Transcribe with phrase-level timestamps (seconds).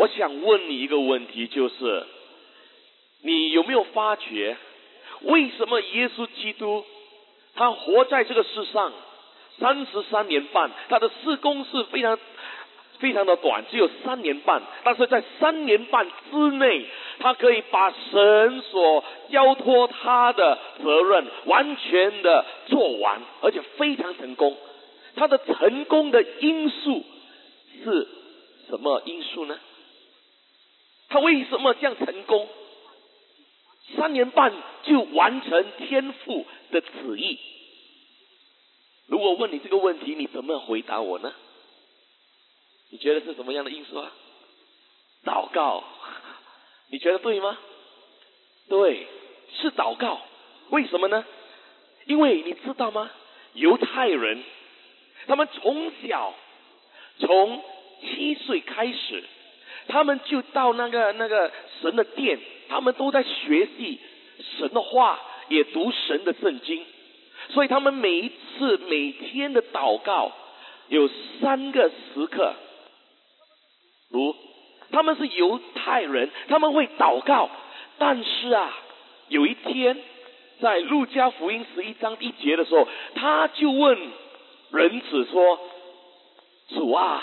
[0.00, 2.06] 我想问你一个问题，就是
[3.22, 4.56] 你有没有发觉，
[5.24, 6.86] 为什么耶稣基督
[7.54, 8.94] 他活在这个世上
[9.58, 12.18] 三十三年半，他的事工是非常
[12.98, 16.86] 非常的短，只有三年半，但是在三年半之内，
[17.18, 24.56] 他可以把神所交托他的责任完全的做完，而且非常成功。
[25.14, 27.04] 他的成功的因素
[27.84, 28.08] 是
[28.70, 29.58] 什么因素呢？
[31.10, 32.48] 他为什么这样成功？
[33.96, 37.38] 三年半就完成天父的旨意。
[39.08, 41.34] 如果问你这个问题，你怎么回答我呢？
[42.90, 44.12] 你觉得是什么样的因素啊？
[45.24, 45.82] 祷告，
[46.90, 47.58] 你觉得对吗？
[48.68, 49.08] 对，
[49.60, 50.20] 是祷告。
[50.70, 51.24] 为什么呢？
[52.06, 53.10] 因为你知道吗？
[53.54, 54.44] 犹太人，
[55.26, 56.32] 他们从小
[57.18, 57.64] 从
[58.00, 59.24] 七岁开始。
[59.90, 61.50] 他们就到那个那个
[61.82, 63.98] 神的殿，他们都在学习
[64.58, 66.84] 神的话，也读神的圣经。
[67.48, 70.30] 所以他们每一次每天的祷告
[70.88, 72.54] 有三个时刻。
[74.10, 74.36] 如
[74.92, 77.50] 他们是犹太人，他们会祷告，
[77.98, 78.72] 但是啊，
[79.28, 79.96] 有一天
[80.60, 83.98] 在路加福音十一章一节的时候，他就问
[84.72, 85.58] 人子说
[86.74, 87.22] ：“主啊，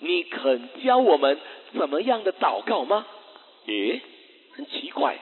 [0.00, 1.38] 你肯教我们？”
[1.78, 3.06] 怎么样的祷告吗？
[3.66, 4.00] 诶，
[4.56, 5.18] 很奇怪，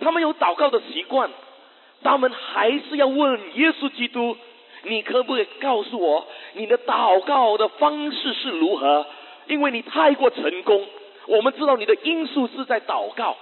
[0.00, 1.30] 他们有祷告的习惯，
[2.02, 4.36] 他们还是要问耶稣基督
[4.84, 9.06] ：“你可不可以告诉我你的祷告的方式是如何？
[9.48, 10.86] 因为你太过成功，
[11.26, 13.36] 我们知道你的因素是在祷告，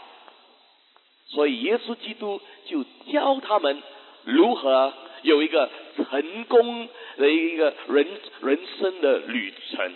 [1.28, 3.82] 所以耶稣基督就教他们
[4.24, 6.88] 如何有一个成功
[7.19, 8.06] 的一个人
[8.41, 9.94] 人生的旅程，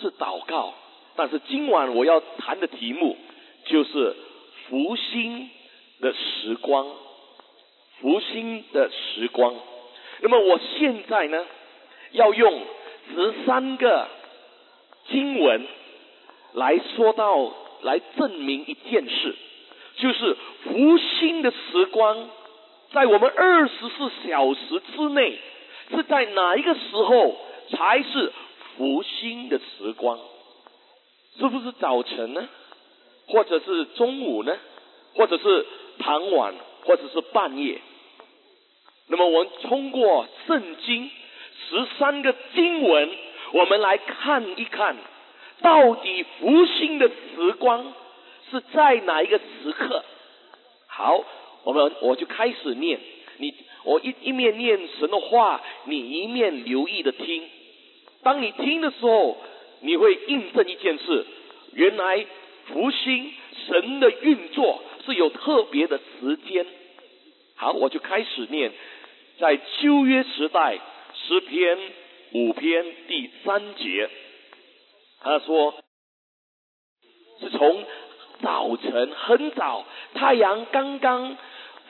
[0.00, 0.74] 是祷告。”
[1.16, 3.16] 但是今晚我要谈的题目
[3.66, 4.16] 就是
[4.68, 5.48] 福星
[6.00, 6.86] 的时光，
[8.00, 9.54] 福星的时光。
[10.20, 11.44] 那么我现在呢，
[12.12, 12.62] 要用
[13.14, 14.08] 十三个
[15.08, 15.66] 经文
[16.54, 17.52] 来说到，
[17.82, 19.36] 来证明一件事，
[19.96, 22.28] 就是福星的时光，
[22.92, 25.38] 在我们二十四小时之内，
[25.90, 27.36] 是在哪一个时候
[27.70, 28.32] 才是
[28.76, 30.18] 福星的时光？
[31.36, 32.48] 是不是早晨呢？
[33.26, 34.56] 或者是中午呢？
[35.14, 35.66] 或者是
[35.98, 36.54] 傍晚？
[36.84, 37.80] 或者是半夜？
[39.08, 41.10] 那么我们通过圣经
[41.68, 43.10] 十三个经文，
[43.52, 44.96] 我们来看一看，
[45.60, 47.92] 到底复兴的时光
[48.50, 50.04] 是在哪一个时刻？
[50.86, 51.24] 好，
[51.64, 53.00] 我们我就开始念。
[53.38, 53.52] 你
[53.82, 57.42] 我一一面念神的话，你一面留意的听。
[58.22, 59.36] 当你听的时候。
[59.80, 61.26] 你会印证一件事，
[61.72, 62.26] 原来
[62.66, 63.32] 福星
[63.66, 66.66] 神的运作是有特别的时间。
[67.56, 68.72] 好，我就开始念，
[69.38, 70.78] 在旧约时代
[71.14, 71.78] 诗篇
[72.32, 74.10] 五篇第三节，
[75.22, 75.74] 他说
[77.40, 77.84] 是从
[78.42, 81.36] 早晨很早，太阳刚刚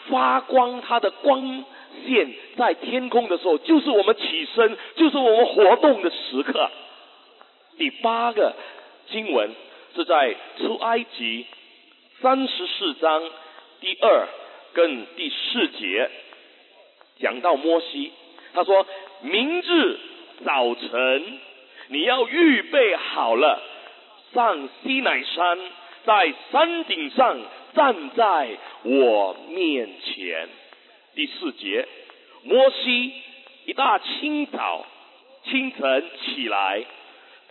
[0.08, 1.64] 发光，它的光
[2.06, 6.70] 线在天空的时候，就是我们起身，就是我们活动的时刻。
[7.76, 8.54] 第八个
[9.10, 9.50] 经文
[9.94, 11.46] 是在出埃及
[12.20, 13.30] 三十四章
[13.80, 14.28] 第二
[14.72, 16.10] 跟第四节，
[17.20, 18.12] 讲到摩西，
[18.52, 18.86] 他说
[19.22, 19.98] 明日
[20.44, 21.38] 早晨
[21.88, 23.62] 你要预备好了，
[24.32, 25.58] 上西乃山，
[26.04, 27.40] 在山顶上
[27.74, 30.48] 站在我面前。
[31.14, 31.86] 第四节，
[32.42, 33.12] 摩西
[33.66, 34.86] 一大清早
[35.44, 36.84] 清晨起来。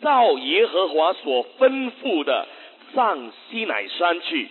[0.03, 2.46] 照耶和华所吩咐的
[2.94, 4.50] 上西乃山去，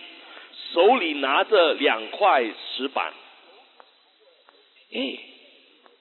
[0.73, 3.13] 手里拿着两块石板。
[4.93, 5.17] 哎，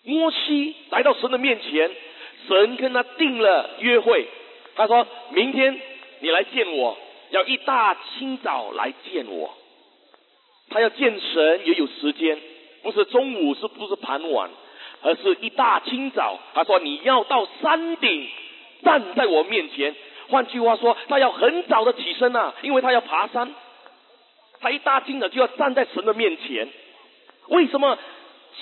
[0.05, 1.91] 摩西来到神的面前，
[2.49, 4.27] 神跟他定了约会。
[4.75, 5.81] 他说明天
[6.21, 6.97] 你来见我，
[7.31, 9.55] 要一大清早来见我。
[10.71, 12.41] 他要见神也有时间，
[12.83, 14.51] 不是中午，是不是傍晚，
[15.03, 16.39] 而是一大清早。
[16.55, 18.29] 他说你要到山顶。
[18.85, 19.95] 站在我面前，
[20.29, 23.55] 换句话说，他要很早的起身啊，因为他要爬山。
[24.61, 26.69] 他一大清早就要站在神的面前。
[27.49, 27.99] 为什么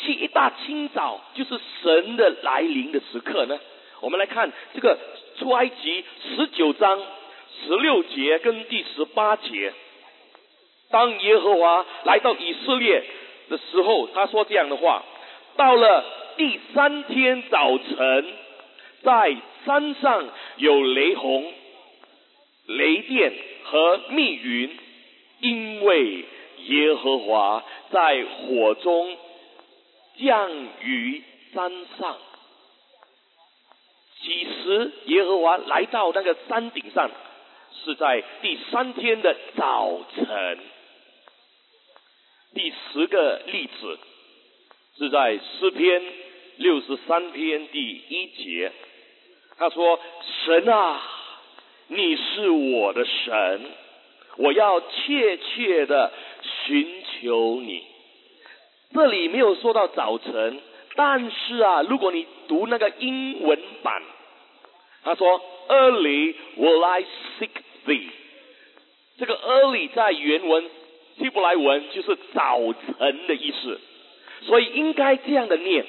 [0.02, 3.58] 起一大清早就是神的来临的时刻呢？
[4.00, 4.98] 我们来看这个
[5.38, 6.04] 出埃及
[6.36, 6.98] 十九章
[7.62, 9.74] 十六节跟第十八节。
[10.90, 13.04] 当耶和华来到以色列
[13.50, 15.04] 的时候，他说这样的话：
[15.56, 16.04] 到了
[16.38, 18.26] 第三天早晨，
[19.02, 21.52] 在山上有雷洪，
[22.66, 23.32] 雷电
[23.64, 24.78] 和密云，
[25.40, 26.24] 因为
[26.66, 29.16] 耶和华在火中
[30.18, 30.50] 降
[30.82, 32.18] 于山上。
[34.22, 37.10] 几时耶和华来到那个山顶上？
[37.82, 40.58] 是在第三天的早晨。
[42.52, 43.98] 第十个例子
[44.98, 46.02] 是在诗篇
[46.56, 48.70] 六十三篇第一节，
[49.60, 50.00] 他说
[50.46, 51.02] ：“神啊，
[51.88, 53.60] 你是我的神，
[54.38, 56.10] 我要切切的
[56.66, 57.82] 寻求你。”
[58.94, 60.60] 这里没有说到早晨，
[60.96, 64.02] 但是啊，如果你读那个英文版，
[65.04, 67.04] 他说：“Early will I
[67.38, 67.50] seek
[67.86, 68.08] thee。”
[69.20, 70.70] 这个 “early” 在原文
[71.18, 73.78] 希伯来文就是早晨的意思，
[74.46, 75.84] 所以应该这样的念：“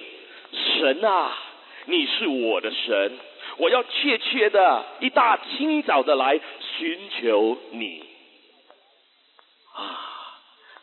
[0.51, 1.38] 神啊，
[1.85, 3.17] 你是我的神，
[3.62, 6.40] 我要确切的一大清早的来
[6.78, 8.04] 寻求你。”
[9.78, 10.00] 啊，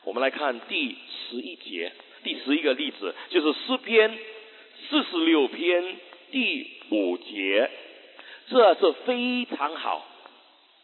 [0.04, 0.96] 我们来看第
[1.30, 1.92] 十一节。
[2.22, 4.16] 第十一个例子就是诗篇
[4.88, 5.96] 四十六篇
[6.30, 7.70] 第五节，
[8.48, 10.06] 这是非常好。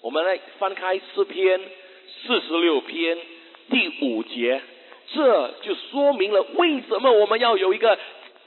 [0.00, 1.60] 我们来翻开诗篇
[2.26, 3.18] 四十六篇
[3.70, 4.60] 第五节，
[5.12, 7.98] 这就说明了为什么我们要有一个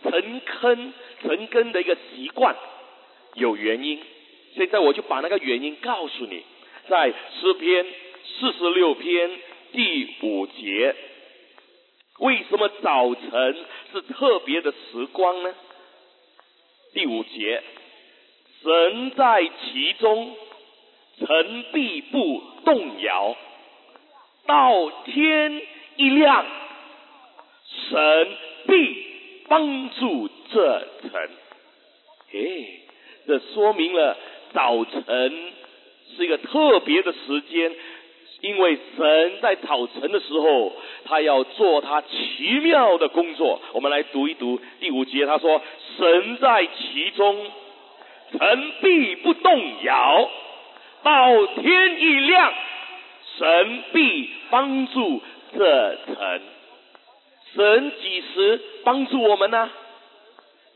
[0.03, 2.55] 成坑成根的一个习惯，
[3.37, 3.99] 有原因。
[4.55, 6.43] 现在我就把那个原因告诉你，
[6.89, 7.85] 在诗篇
[8.39, 9.31] 四十六篇
[9.71, 10.95] 第五节。
[12.19, 15.53] 为什么早晨是特别的时光呢？
[16.93, 17.61] 第五节，
[18.63, 20.35] 神在其中，
[21.19, 23.37] 臣必不动摇，
[24.47, 25.61] 到天
[25.97, 26.43] 一亮，
[27.89, 28.37] 神
[28.67, 29.05] 必
[29.47, 31.29] 帮助这城。
[32.31, 32.81] 诶，
[33.27, 34.17] 这说明了
[34.53, 35.03] 早晨
[36.15, 37.75] 是一个特别的时间。
[38.39, 40.71] 因为神在早晨的时候，
[41.05, 43.59] 他要做他奇妙的工作。
[43.73, 45.59] 我们来读一读第五节，他说
[45.97, 47.51] ：“神在其中，
[48.31, 50.29] 臣必不动摇，
[51.01, 52.53] 到天一亮，
[53.39, 55.21] 神必帮助
[55.57, 56.41] 这城。
[57.55, 59.71] 神几时帮助我们呢？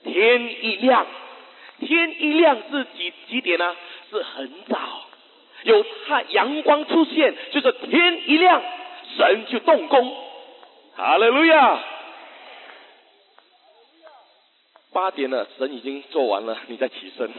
[0.04, 1.06] 天一亮，
[1.86, 3.76] 天一亮是几几点呢？
[4.10, 4.78] 是很早。”
[5.64, 8.64] 有太阳光出现，就是天一亮，
[9.16, 10.16] 神就动工。
[10.96, 11.80] 哈利路亚！
[14.92, 17.30] 八点了，神已经做完了，你再起身。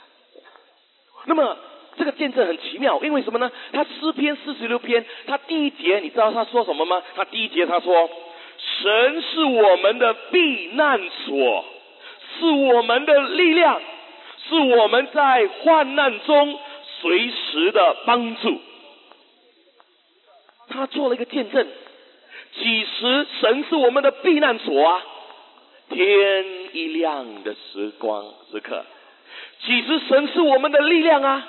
[1.26, 1.56] 那么
[1.98, 3.52] 这个见证很奇妙，因为什么呢？
[3.74, 7.02] 他诗篇四十六篇，他第一节你知道他说什么吗？
[7.14, 8.08] 他第一节他说
[8.80, 11.64] ：“神是我们的避难所，
[12.38, 13.80] 是我们的力量，
[14.48, 16.58] 是我们在患难中。”
[17.00, 18.60] 随时的帮助，
[20.68, 21.64] 他做了一个见证。
[22.60, 25.00] 几时神是我们的避难所啊？
[25.90, 28.84] 天一亮的时光时刻，
[29.64, 31.48] 几时神是我们的力量啊？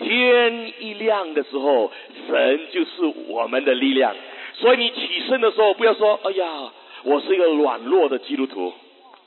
[0.00, 1.90] 天一亮的时候，
[2.28, 4.14] 神就是我们的力量。
[4.56, 6.72] 所以你起身的时候，不要说：“哎呀，
[7.04, 8.74] 我是一个软弱的基督徒。”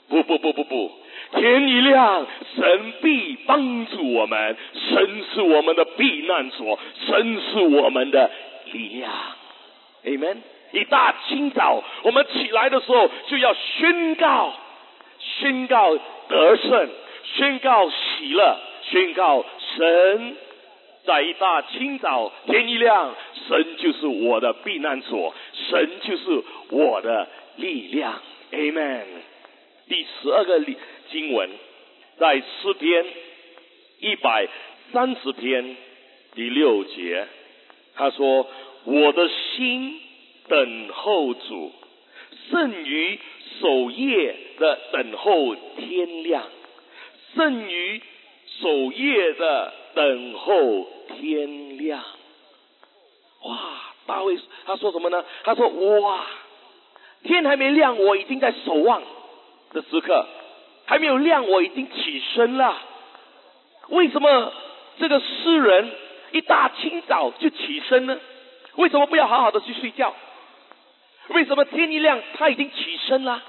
[0.07, 0.91] 不不不不不。
[1.35, 2.25] 天一亮，
[2.55, 4.55] 神必帮助我们。
[4.73, 8.29] 神是我们的避难所，神是我们的
[8.71, 9.11] 力量。
[10.05, 10.37] Amen。
[10.71, 14.53] 一大清早，我们起来的时候就要宣告，
[15.19, 15.95] 宣告
[16.27, 16.89] 得胜，
[17.35, 18.57] 宣告喜乐，
[18.89, 20.35] 宣告神
[21.05, 23.13] 在一大清早天一亮，
[23.47, 25.33] 神就是我的避难所，
[25.69, 28.21] 神就是我的力量。
[28.51, 29.03] Amen。
[29.87, 30.77] 第十二个例。
[31.11, 31.49] 经文
[32.17, 33.05] 在诗篇
[33.99, 34.47] 一百
[34.91, 35.75] 三十篇
[36.35, 37.27] 第六节，
[37.95, 38.47] 他说
[38.85, 39.99] ：“我的心
[40.47, 41.71] 等候主，
[42.49, 43.19] 胜于
[43.59, 46.43] 守夜的等候天亮，
[47.35, 48.01] 胜于
[48.61, 52.03] 守夜的等候天亮。”
[53.45, 53.79] 哇！
[54.05, 55.23] 大卫他说什么呢？
[55.45, 55.69] 他说
[56.01, 56.27] ：“哇，
[57.23, 59.01] 天还没亮，我已经在守望
[59.71, 60.27] 的时刻。”
[60.85, 62.77] 还没有亮，我已经起身了。
[63.89, 64.53] 为什么
[64.99, 65.91] 这个诗人
[66.31, 68.19] 一大清早就起身呢？
[68.75, 70.13] 为什么不要好好的去睡觉？
[71.29, 73.41] 为什么天一亮他已经起身了？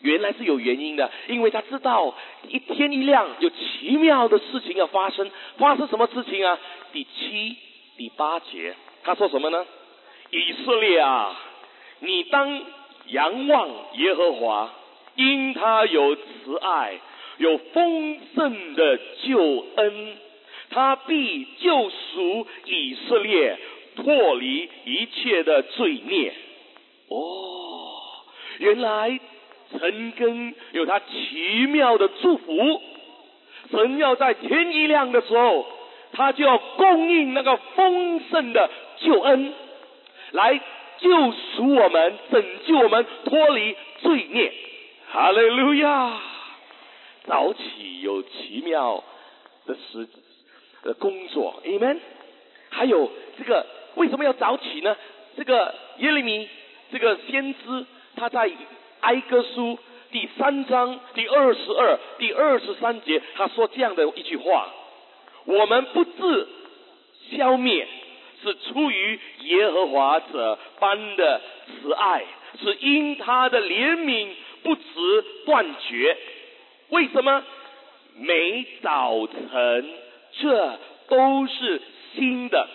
[0.00, 2.14] 原来是有原因的，因为他知道
[2.48, 5.30] 一天一亮有奇妙的事情要发生。
[5.58, 6.58] 发生什么事情啊？
[6.92, 7.56] 第七、
[7.96, 9.64] 第八节他说什么呢？
[10.30, 11.36] 以色列啊，
[12.00, 12.62] 你当
[13.06, 14.70] 仰望耶和华。
[15.14, 16.22] 因他有慈
[16.60, 16.98] 爱，
[17.38, 20.16] 有丰盛的救恩，
[20.70, 23.58] 他必救赎以色列，
[23.96, 26.32] 脱离一切的罪孽。
[27.08, 27.92] 哦，
[28.58, 29.20] 原来
[29.70, 32.82] 陈根有他奇妙的祝福。
[33.70, 35.66] 神要在天一亮的时候，
[36.12, 39.52] 他就要供应那个丰盛的救恩，
[40.32, 40.60] 来
[40.98, 44.52] 救赎我们，拯救我们，脱离罪孽。
[45.12, 46.22] 哈利路亚！
[47.26, 49.04] 早起有奇妙
[49.66, 50.08] 的时
[50.82, 51.98] 的工作，Amen。
[52.70, 53.66] 还有这个
[53.96, 54.96] 为什么要早起呢？
[55.36, 56.48] 这个耶利米
[56.90, 57.84] 这个先知
[58.16, 58.50] 他在
[59.00, 59.78] 哀歌书。
[60.12, 64.72] 第三章第二十二、第二十三节，他说这样的一句话
[65.44, 66.48] ：“我们不自
[67.30, 67.86] 消灭，
[68.42, 72.24] 是出于耶和华者般的慈爱，
[72.62, 74.28] 是因他的怜悯
[74.62, 74.82] 不辞
[75.46, 76.16] 断绝。
[76.90, 77.44] 为什么？
[78.18, 79.90] 每早晨
[80.32, 80.78] 这
[81.08, 81.80] 都是
[82.14, 82.68] 新的。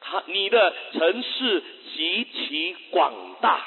[0.00, 1.62] 他你的城市
[1.96, 3.60] 极其广大。”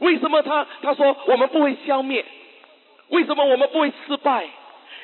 [0.00, 2.24] 为什么他他说我们不会消灭？
[3.08, 4.48] 为什么我们不会失败？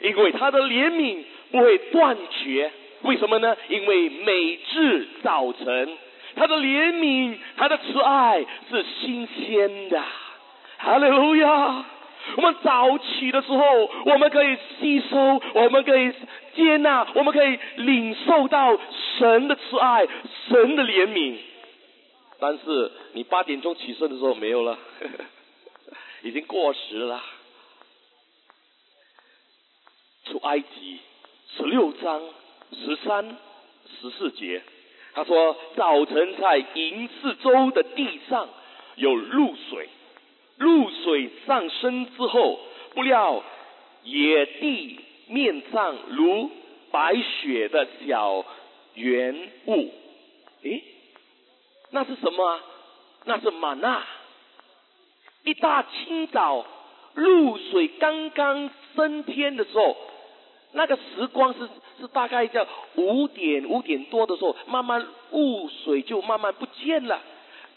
[0.01, 2.71] 因为他的怜悯不会断绝。
[3.03, 3.57] 为什么呢？
[3.69, 5.99] 因为每至早晨，
[6.37, 10.03] 他的怜悯、他的慈爱是新鲜的。
[10.83, 11.85] 哈利路亚！
[12.37, 16.13] 我们早起的时候，我们可以吸收，我们可以
[16.57, 18.77] 接纳，我们可以领受到
[19.17, 20.05] 神的慈爱、
[20.49, 21.37] 神的怜悯。
[22.41, 24.77] 但是你八点钟起身的时候没有了，
[26.23, 27.23] 已经过时了。
[30.25, 30.99] 出埃及
[31.57, 32.23] 十六章
[32.73, 33.37] 十三
[34.01, 34.61] 十四节，
[35.15, 38.49] 他说早晨在营四周的地上
[38.97, 39.89] 有露水，
[40.59, 42.61] 露水上升之后，
[42.95, 43.43] 不料
[44.05, 46.51] 野地面上如
[46.91, 48.45] 白雪的小
[48.95, 49.91] 圆雾，
[50.63, 50.85] 诶。
[51.91, 52.61] 那是什么啊？
[53.25, 54.03] 那是玛纳。
[55.45, 56.65] 一大清早，
[57.15, 59.97] 露水刚刚升天的时候，
[60.73, 61.69] 那个时光是
[62.01, 67.21] 是大概在五点五点多的时候，慢慢雾水就慢慢不见了。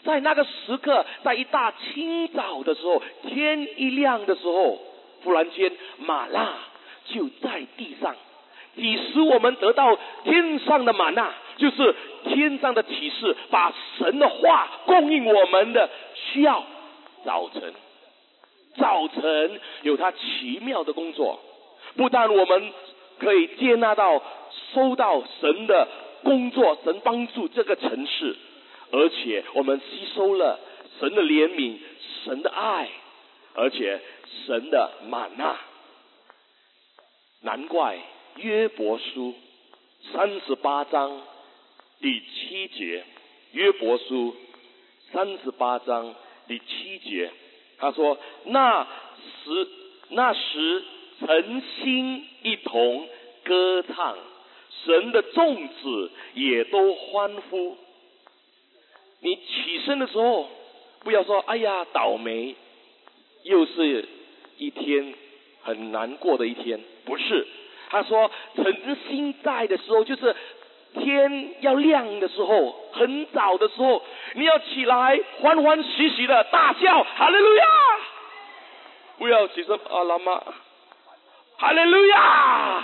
[0.06, 4.78] 在那个时刻，在一大清早的时候，天一亮的时候，
[5.24, 6.54] 忽然间玛纳
[7.08, 8.14] 就在地上。
[8.76, 11.34] 几时我们得到天上的玛纳？
[11.56, 11.94] 就是
[12.24, 16.62] 天上的启示，把神的话供应我们的需要。
[17.24, 17.72] 早晨，
[18.76, 21.40] 早晨有他奇妙的工作，
[21.96, 22.72] 不但我们
[23.18, 24.22] 可以接纳到、
[24.74, 25.88] 收到神的
[26.22, 28.36] 工作，神帮助这个城市，
[28.90, 30.60] 而且我们吸收了
[31.00, 31.78] 神的怜悯、
[32.24, 32.88] 神的爱，
[33.54, 34.00] 而且
[34.46, 35.58] 神的满纳。
[37.42, 37.98] 难怪
[38.36, 39.34] 约伯书
[40.12, 41.22] 三十八章。
[41.98, 43.04] 第七节，
[43.52, 44.36] 约伯书
[45.12, 46.14] 三十八章
[46.46, 47.30] 第七节，
[47.78, 49.68] 他说：“那时
[50.10, 50.84] 那时，
[51.18, 53.08] 诚心一同
[53.44, 54.18] 歌唱，
[54.84, 57.78] 神的众子也都欢呼。
[59.20, 60.48] 你起身的时候，
[61.04, 62.54] 不要说‘哎呀，倒霉’，
[63.44, 64.08] 又是
[64.58, 65.14] 一天
[65.62, 66.80] 很难过的一天。
[67.04, 67.46] 不是，
[67.90, 70.34] 他说诚心在的时候，就是。”
[70.98, 77.64] 天要亮的时候，很早的时候，你要起来欢欢喜喜的大笑，哈利路亚！
[79.18, 80.42] 不要起身啊，老妈，
[81.58, 82.82] 哈利路亚！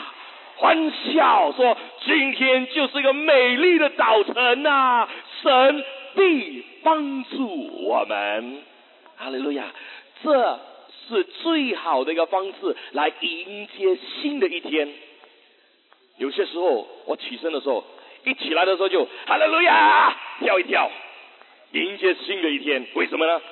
[0.56, 1.74] 欢笑说，
[2.04, 5.08] 今天就是一个美丽的早晨呐，
[5.42, 5.84] 神
[6.14, 7.46] 必帮助
[7.86, 8.62] 我们，
[9.16, 9.72] 哈利路亚！
[10.22, 10.60] 这
[11.08, 14.88] 是最好的一个方式来迎接新的一天。
[16.18, 17.84] 有些时候，我起身的时候。
[18.24, 20.88] 一起来的时候就哈利路亚，跳一跳，
[21.72, 22.86] 迎接新的一天。
[22.94, 23.42] 为什么呢？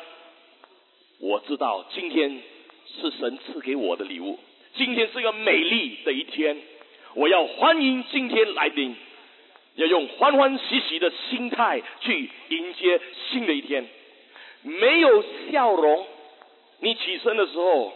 [1.18, 2.40] 我知道今天
[2.86, 4.38] 是神赐给我的礼物，
[4.76, 6.56] 今天是一个美丽的一天。
[7.14, 8.94] 我要欢迎今天来临，
[9.76, 13.00] 要用欢欢喜喜的心态去迎接
[13.30, 13.86] 新的一天。
[14.62, 16.06] 没有笑容，
[16.80, 17.92] 你起身的时候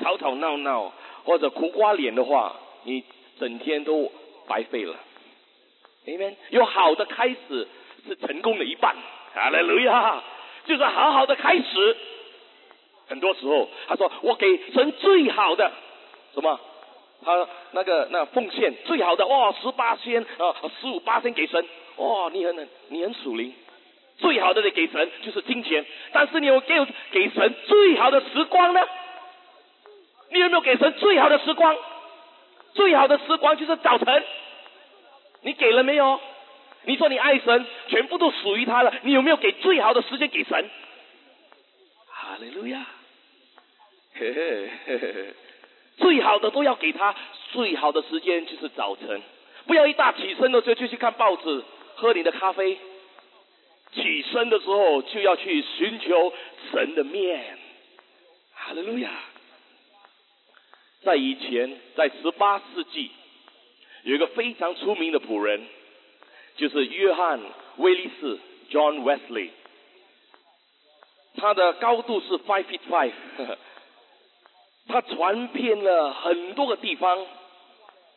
[0.00, 0.92] 吵吵闹闹
[1.24, 3.04] 或者苦瓜脸的话，你
[3.38, 4.12] 整天都
[4.46, 4.94] 白费了。
[6.04, 7.68] 里面有好的开始
[8.06, 8.96] 是成功的一半，
[9.34, 10.22] 哈利路亚，
[10.66, 11.96] 就是好好的开始。
[13.08, 15.72] 很多时候他说我给神最好的
[16.34, 16.60] 什么，
[17.24, 21.64] 他那个那奉献最好的哇十八仙啊十五八仙给神
[21.96, 23.52] 哇你很你很属灵，
[24.18, 26.74] 最好的你给神就是金钱，但是你有给
[27.10, 28.80] 给神最好的时光呢？
[30.32, 31.76] 你有没有给神最好的时光？
[32.74, 34.24] 最好的时光就是早晨。
[35.42, 36.20] 你给了没有？
[36.84, 38.94] 你说你爱神，全部都属于他了。
[39.02, 40.70] 你有没有给最好的时间给神？
[42.06, 42.86] 哈利路亚！
[44.14, 45.34] 嘿嘿嘿嘿，
[46.00, 47.14] 最好的都要给他，
[47.52, 49.22] 最好的时间就是早晨。
[49.66, 51.62] 不要一大起身的时候就去看报纸，
[51.94, 52.78] 喝你的咖啡。
[53.92, 56.32] 起身的时候就要去寻求
[56.72, 57.58] 神的面。
[58.54, 59.10] 哈利路亚！
[61.02, 63.10] 在以前，在十八世纪，
[64.04, 65.66] 有一个非常出名的仆人，
[66.56, 67.40] 就是约翰
[67.78, 68.38] 威利斯
[68.70, 69.50] （John Wesley）。
[71.36, 73.12] 他的高度是 five feet five，
[74.88, 77.26] 他传遍了很多个地方，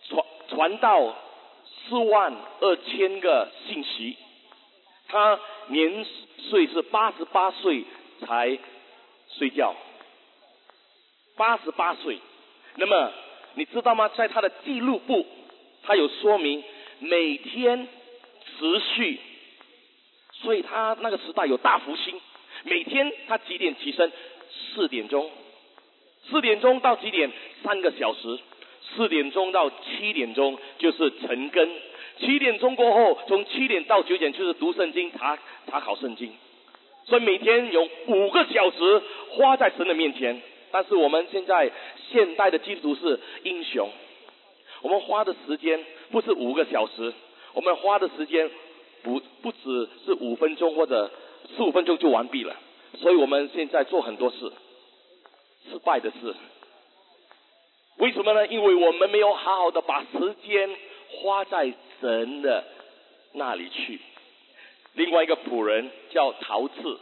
[0.09, 1.15] 传传到
[1.65, 4.17] 四万二千个信息。
[5.07, 6.05] 他年
[6.49, 7.85] 岁是八十八岁
[8.21, 8.57] 才
[9.37, 9.75] 睡觉，
[11.37, 12.19] 八十八岁。
[12.75, 13.11] 那么
[13.53, 14.09] 你知道吗？
[14.09, 15.27] 在他的记录簿，
[15.83, 16.63] 他有说明
[16.99, 17.87] 每天
[18.57, 19.19] 持续，
[20.41, 22.19] 所以他那个时代有大福星。
[22.63, 24.11] 每天他几点起身？
[24.73, 25.29] 四点钟，
[26.29, 27.31] 四点钟到几点？
[27.63, 28.39] 三个小时。
[28.95, 31.69] 四点钟到七点钟就是晨更，
[32.19, 35.37] 七点钟过后，从七点到九点就是读圣经、查
[35.67, 36.31] 查考圣经。
[37.05, 39.01] 所以每天有五个小时
[39.31, 40.41] 花在神的面前。
[40.71, 41.71] 但是我们现在
[42.11, 43.89] 现代的基督徒是英雄，
[44.81, 45.79] 我们花的时间
[46.11, 47.13] 不是五个小时，
[47.53, 48.49] 我们花的时间
[49.03, 51.11] 不不只是五分钟或者
[51.55, 52.55] 四五分钟就完毕了。
[52.99, 54.51] 所以我们现在做很多事
[55.69, 56.35] 失败的事，
[57.97, 58.47] 为什么呢？
[58.47, 60.69] 因为我们没有好好的把时间
[61.09, 62.63] 花在神的
[63.33, 63.99] 那里去。
[64.93, 66.99] 另外一个仆人叫陶次，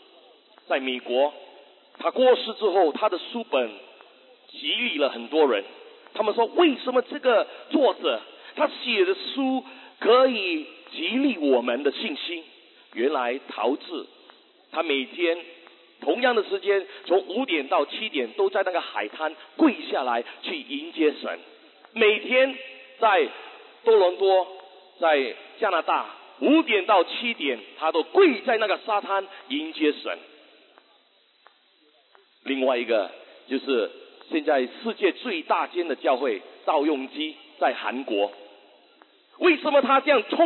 [0.68, 1.34] 在美国。
[1.98, 3.70] 他过世之后，他的书本
[4.50, 5.64] 激励了很多人。
[6.14, 8.22] 他们说：“为什么这个作者
[8.56, 9.64] 他写的书
[10.00, 12.44] 可以激励我们的信心？”
[12.94, 14.06] 原来陶志
[14.72, 15.38] 他每天
[16.02, 21.40] 同样的时间，从五点到七点都在那个海滩跪下来去迎接神。
[21.94, 22.58] 每天
[23.00, 23.30] 在
[23.84, 24.48] 多伦多，
[25.00, 26.10] 在加拿大
[26.40, 30.18] 五点到七点，他都跪在那个沙滩迎接神。
[32.44, 33.12] 另外一个
[33.48, 33.92] 就是
[34.32, 38.32] 现在世界最大间的教会赵用基在韩国，
[39.38, 40.38] 为什么他这样出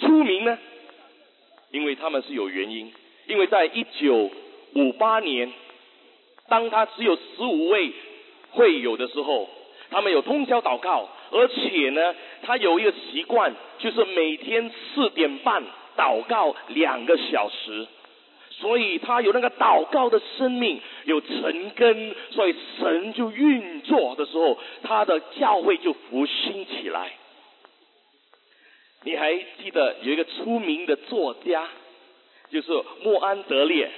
[0.00, 0.58] 出名呢？
[1.70, 2.92] 因为他们是有原因，
[3.26, 4.30] 因为在一九
[4.74, 5.52] 五八年，
[6.48, 7.92] 当他只有十五位
[8.50, 9.48] 会友的时候，
[9.90, 15.62] 他们有通宵祷告，而且呢，他有一个习惯，就是每天四点半
[15.96, 17.86] 祷告两个小时。
[18.50, 27.12] 所以他有那个祷告的生命，有成根，所以神就运作的时候，他的教会就复兴起来。
[29.02, 31.68] 你还记得有一个出名的作家，
[32.52, 32.68] 就是
[33.02, 33.90] 莫安德烈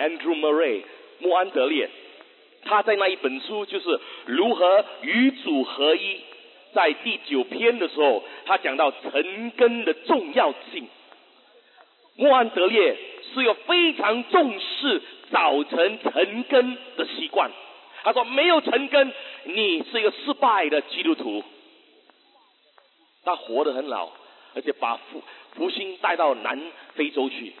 [0.00, 0.82] （Andrew Murray）。
[1.20, 1.88] 莫安德烈，
[2.64, 6.20] 他在那一本书就是如何与主合一，
[6.72, 10.88] 在第九篇的时候，他讲到成根的重要性。
[12.16, 12.96] 莫安德烈。
[13.32, 17.48] 是有非常重视早晨晨更的习惯。
[18.02, 19.12] 他说：“没有晨更，
[19.44, 21.44] 你是一个失败的基督徒。”
[23.22, 24.08] 他活得很老，
[24.56, 25.22] 而且把福
[25.54, 26.60] 福星带到南
[26.96, 27.52] 非洲去。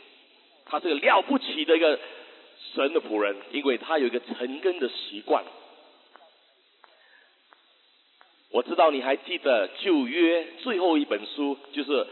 [0.66, 2.00] 他是个了不起的一个
[2.74, 5.44] 神的仆人，因为他有一个成根的习惯。
[8.52, 12.06] 我知道你还记得旧约最后一本书，就是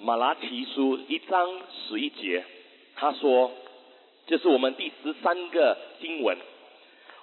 [0.00, 2.44] 马拉提书一章十一节。
[2.94, 3.50] 他说
[4.28, 6.36] ：“这是我们第十三个经文。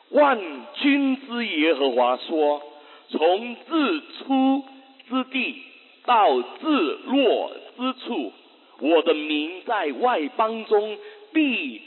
[0.09, 2.63] 万军之耶和华说：
[3.11, 4.63] 从日出
[5.07, 5.61] 之地
[6.05, 8.33] 到日落之处，
[8.79, 10.97] 我的名在外邦中
[11.31, 11.81] 必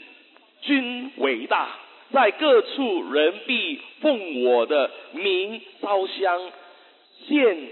[0.63, 1.69] 君伟大，
[2.11, 6.51] 在各处人必奉我的名烧香
[7.27, 7.69] 献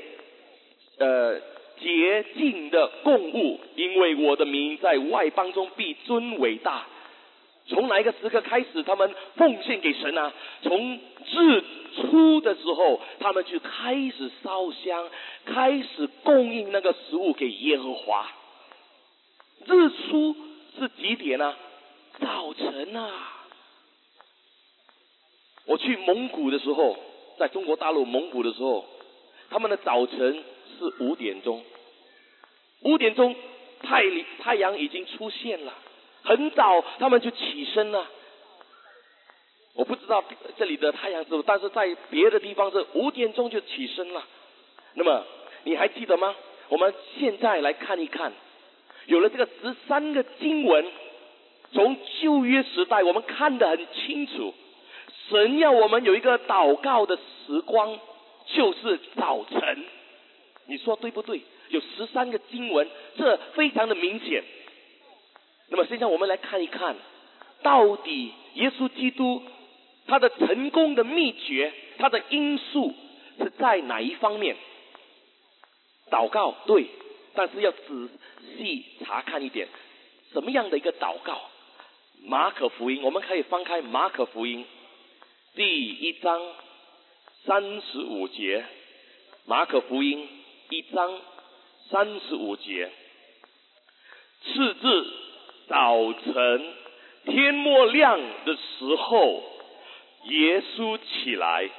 [0.99, 1.41] 呃。”
[1.82, 6.86] 洁净的供物，因为我的名在外邦中必尊伟大。
[7.65, 10.32] 从哪一个时刻开始，他们奉献给神啊？
[10.62, 10.99] 从
[11.32, 11.63] 日
[11.95, 15.10] 出的时候，他们就开始烧香，
[15.47, 18.32] 开始供应那个食物给耶和华。
[19.65, 20.36] 日出
[20.77, 21.56] 是几点呢？
[22.22, 23.10] 早晨啊！
[25.66, 26.98] 我去蒙古的时候，
[27.38, 28.86] 在中国大陆蒙古的时候，
[29.50, 30.44] 他们的早晨
[30.80, 31.64] 是五点钟。
[32.84, 33.36] 五点钟，
[33.82, 34.04] 太
[34.40, 35.74] 太阳已经出现了，
[36.24, 38.08] 很早他们就起身了。
[39.74, 40.24] 我不知道
[40.58, 44.24] 这里的太阳是，但是在别的地方是五点钟就起身了。
[44.94, 45.26] 那么
[45.64, 46.36] 你还记得吗？
[46.70, 48.34] 我们现在来看一看，
[49.06, 50.92] 有了这个十三个经文，
[51.74, 54.54] 从旧约时代我们看得很清楚，
[55.30, 58.00] 神要我们有一个祷告的时光，
[58.48, 59.86] 就是早晨。
[60.68, 61.42] 你说对不对？
[61.70, 64.44] 有十三个经文，这非常的明显。
[65.70, 66.98] 那么现在我们来看一看，
[67.64, 69.42] 到底耶稣基督
[70.08, 72.94] 他的成功的秘诀，他的因素
[73.38, 74.58] 是在哪一方面？
[76.10, 76.88] 祷告对，
[77.34, 78.10] 但是要仔
[78.58, 79.70] 细查看一点，
[80.34, 81.40] 什么样的一个祷告？
[82.24, 84.64] 马可福音，我们可以翻开马可福音
[85.56, 86.40] 第一章
[87.46, 88.64] 三十五节，
[89.46, 90.30] 马可福音
[90.70, 91.20] 一章
[91.90, 92.92] 三十五节，
[94.44, 95.06] 次日
[95.68, 96.74] 早晨
[97.26, 99.44] 天末亮的时候，
[100.26, 101.70] 耶稣起来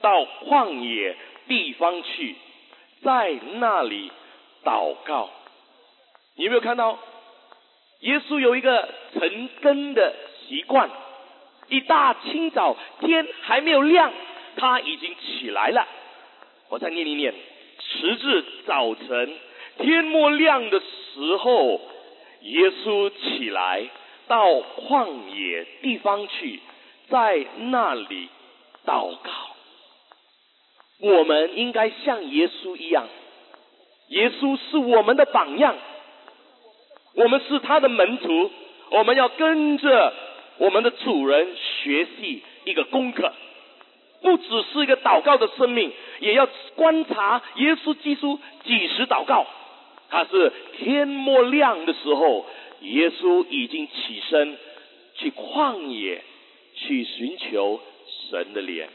[0.00, 2.34] 到旷野地方去。
[3.02, 4.10] 在那里
[4.64, 5.30] 祷告，
[6.34, 6.98] 你有没有看到？
[8.06, 10.14] 耶稣有一个晨更的
[10.46, 10.88] 习惯，
[11.68, 14.12] 一大清早天还没有亮，
[14.56, 15.84] 他已经起来了。
[16.68, 17.34] 我再念一念：
[17.80, 19.34] 迟日早晨
[19.78, 21.80] 天末亮的时候，
[22.42, 23.84] 耶稣起来
[24.28, 26.60] 到旷野地方去，
[27.08, 28.28] 在那里
[28.84, 29.30] 祷告。
[31.00, 33.08] 我们应该像耶稣一样，
[34.10, 35.76] 耶稣是我们的榜样，
[37.16, 38.50] 我们是他的门徒，
[38.90, 40.12] 我们要跟着
[40.58, 43.32] 我们的主人学习一个功课，
[44.22, 49.46] 不只是一个祷告的生命，也要观察耶稣基督几时祷告。
[50.08, 52.46] 他是天末亮的时候，
[52.80, 54.56] 耶稣已经起身
[55.16, 56.22] 去旷野
[56.74, 57.80] 去寻求
[58.30, 58.88] 神的脸。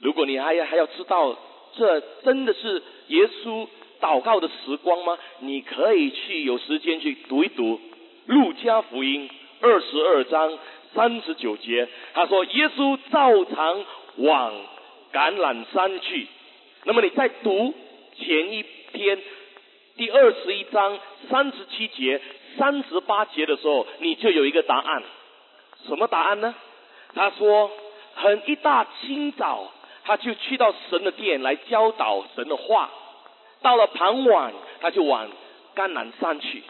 [0.00, 1.36] 如果你还要还要知道
[1.76, 3.66] 这真的是耶稣
[4.02, 5.16] 祷告的时光吗？
[5.38, 7.76] 你可以去有时间去读一读
[8.26, 9.28] 《路加福音》
[9.60, 10.58] 二十二章
[10.92, 11.88] 三十九节。
[12.12, 13.84] 他说：“耶稣照常
[14.16, 14.52] 往
[15.12, 16.26] 橄榄山去。”
[16.84, 17.72] 那么你在读
[18.18, 19.18] 前一篇
[19.96, 20.98] 第二十一章
[21.30, 22.20] 三十七节、
[22.58, 25.02] 三十八节的时候，你就有一个答案。
[25.86, 26.54] 什么答案呢？
[27.14, 27.70] 他说
[28.16, 29.72] ：“很一大清早。”
[30.04, 32.90] 他就去到神的殿来教导神的话。
[33.62, 35.28] 到了傍晚，他就往
[35.74, 36.62] 甘南山去。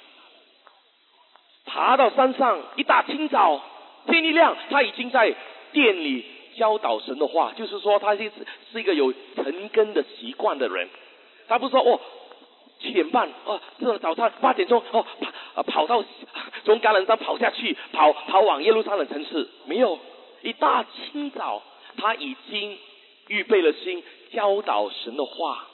[1.64, 3.60] 爬到山上，一大清早，
[4.06, 5.34] 天一亮，他已经在
[5.72, 6.24] 店里
[6.56, 7.52] 教导神的话。
[7.56, 8.30] 就是说，他是
[8.72, 10.88] 是一个有晨更的习惯的人。
[11.48, 12.00] 他不说哦，
[12.80, 15.06] 七点半哦，这早餐八点钟哦，
[15.54, 16.04] 跑跑到
[16.64, 19.48] 从橄榄山跑下去，跑跑往耶路撒冷城市。
[19.66, 19.98] 没有，
[20.42, 21.62] 一大清早，
[21.96, 22.78] 他已经。
[23.28, 24.02] 预备了心
[24.32, 25.64] 教导神的话，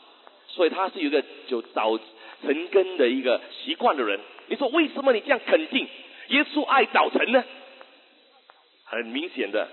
[0.48, 1.98] 所以他是有一个就早
[2.42, 4.18] 晨更的一个习惯的人。
[4.48, 5.86] 你说为什么你这样肯定
[6.28, 7.44] 耶稣爱早晨呢？
[8.84, 9.68] 很明显的，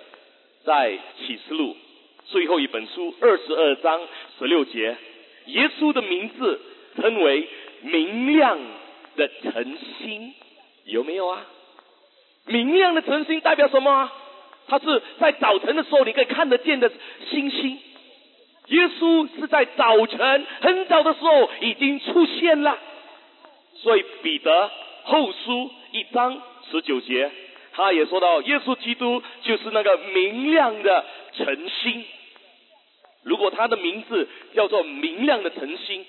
[0.65, 1.75] 在启示录
[2.25, 4.01] 最后一本书二十二章
[4.37, 4.97] 十六节，
[5.45, 6.59] 耶稣的名字
[6.97, 7.47] 称为
[7.81, 8.59] 明亮
[9.15, 10.33] 的晨星，
[10.85, 11.45] 有没有啊？
[12.47, 14.11] 明亮的晨星代表什么？
[14.67, 16.91] 它是在早晨的时候，你可以看得见的
[17.29, 17.79] 星星。
[18.67, 22.77] 耶稣是在早晨很早的时候已经出现了，
[23.75, 24.71] 所以彼得
[25.03, 27.31] 后书一章十九节，
[27.73, 32.05] 他也说到，耶稣基督就是那个明亮的晨星。
[33.23, 36.05] 如果他的名字叫做明亮的晨星，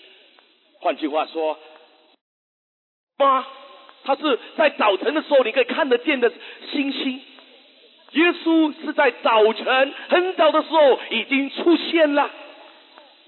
[0.80, 1.58] 换句话说，
[3.18, 3.46] 妈，
[4.04, 6.32] 他是在早晨的时候你可以看得见的
[6.72, 7.20] 星星。
[8.12, 12.30] 耶稣是在早晨很早的时候已经出现了，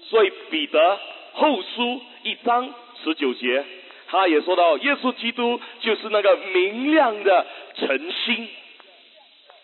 [0.09, 0.99] 所以彼得
[1.33, 3.63] 后书一章十九节，
[4.07, 7.45] 他也说到耶稣基督就是那个明亮的
[7.75, 8.49] 晨星。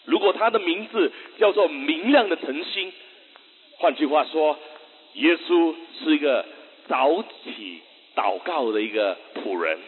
[0.06, 2.94] 如果他的名字叫做明亮的晨星，
[3.80, 4.58] 换句话说，
[5.14, 6.46] 耶稣是一个
[6.88, 7.82] 早起
[8.16, 9.80] 祷告的一个仆人。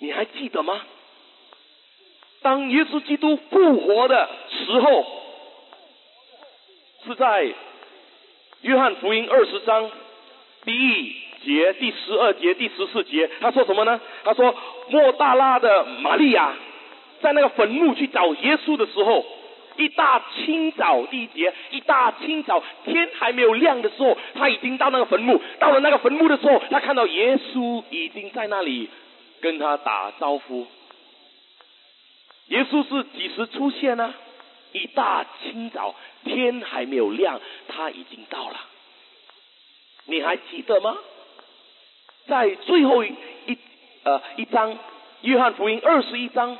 [0.00, 0.84] 你还记得吗？
[2.40, 5.06] 当耶稣基督复活的时候，
[7.06, 7.54] 是在
[8.62, 9.90] 约翰福音二十章
[10.64, 13.28] 第一节、第十二节、第十四节。
[13.40, 14.00] 他说什么呢？
[14.22, 14.54] 他说
[14.88, 16.54] 莫大拉的玛利亚
[17.20, 19.24] 在那个坟墓去找耶稣的时候，
[19.76, 25.40] 一大清早第一节，一大清早天还没有亮的时候，他已经到那个坟墓。
[25.58, 28.88] 到了那个坟墓的时候，他看到耶稣已经在那里
[29.40, 30.68] 跟他打招呼。
[32.46, 34.14] 耶稣是几时出现呢？
[34.72, 38.56] 一大清早，天还没有亮，他已经到了。
[40.06, 40.96] 你还记得吗？
[42.26, 43.14] 在最后一
[44.04, 44.78] 呃一章，
[45.22, 46.58] 约翰福音二十一章，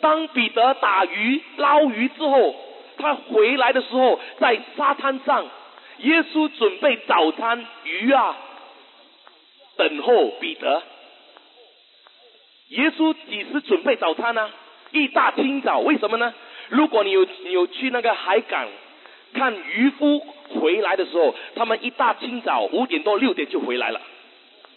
[0.00, 2.54] 当彼得打鱼捞鱼之后，
[2.98, 5.46] 他回来的时候，在沙滩上，
[5.98, 8.36] 耶稣准备早餐鱼啊，
[9.76, 10.82] 等候彼得。
[12.68, 14.50] 耶稣几时准备早餐呢？
[14.92, 16.34] 一大清早，为什么呢？
[16.72, 18.66] 如果你有有去那个海港
[19.34, 20.20] 看渔夫
[20.60, 24.00] 回来的时候，他们一大清早五点多六点就回来了，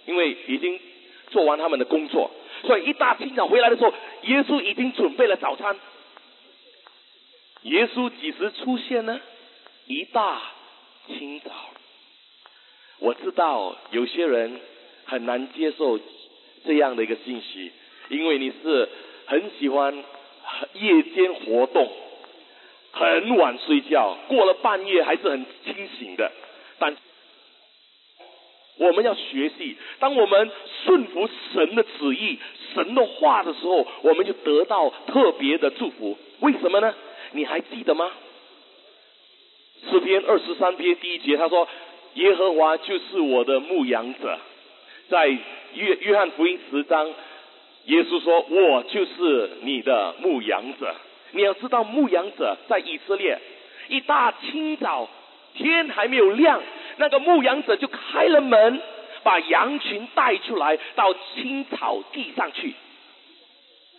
[0.06, 0.78] 因为已经
[1.30, 2.32] 做完他们的工作，
[2.64, 5.78] 所以一大清早回来的时候，耶稣已经准备了早餐。
[7.62, 9.22] 耶稣几时出现呢？
[9.88, 10.42] 一大
[11.08, 11.52] 清早。
[13.00, 14.60] 我知道有些人
[15.06, 15.98] 很难接受
[16.66, 17.72] 这样的一个信息。
[18.10, 18.90] 因为你是
[19.26, 20.04] 很喜欢
[20.74, 21.90] 夜间活动，
[22.92, 26.32] 很晚睡觉，过了半夜还是很清醒的。
[26.80, 26.96] 但
[28.78, 30.52] 我们要学习，当我们
[30.84, 32.38] 顺服神的旨意、
[32.74, 36.18] 神的话的时候，我们就得到特别的祝福。
[36.42, 36.94] 为什么呢？
[37.32, 38.12] 你还记得吗？
[39.90, 41.68] 诗篇二十三篇第一节，他说
[42.16, 44.40] ：“耶和华就是我的牧羊者。”
[45.10, 47.14] 在约约翰福音十章。
[47.86, 50.96] 耶稣说：“我就是你的牧羊者。
[51.32, 53.38] 你要知道，牧羊者在以色列，
[53.90, 55.08] 一大清早，
[55.54, 56.62] 天还没有亮，
[56.98, 58.82] 那个牧羊者就开了门，
[59.22, 62.74] 把羊群带出来到青草地上去。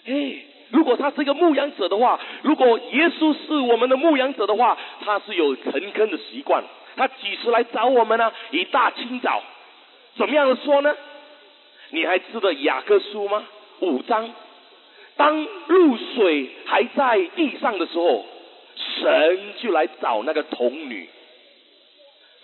[0.06, 0.36] 哎，
[0.70, 6.64] 如果他是一个牧羊者的话，如果耶稣是我们的牧羊者的话，他是有晨耕的习惯。
[6.96, 8.32] 他几时来找我们呢？
[8.50, 9.44] 一大清早。
[10.16, 10.92] 怎么样的说呢？
[11.90, 13.44] 你还记得雅各书吗？”
[13.80, 14.30] 五章，
[15.16, 18.24] 当露水还在地上的时候，
[18.76, 21.08] 神就来找那个童女，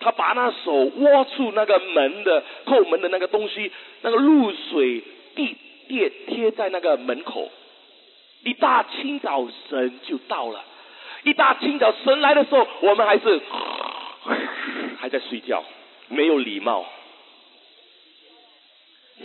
[0.01, 3.71] 他把那手握住那个门的扣门的那个东西，
[4.03, 5.03] 那个露水
[5.35, 5.57] 地
[5.89, 7.51] 贴贴在那个门口。
[8.45, 10.65] 一大清早，神就到了。
[11.23, 13.41] 一大清早，神来的时候，我们还是
[14.99, 15.63] 还在睡觉，
[16.09, 16.85] 没有礼貌。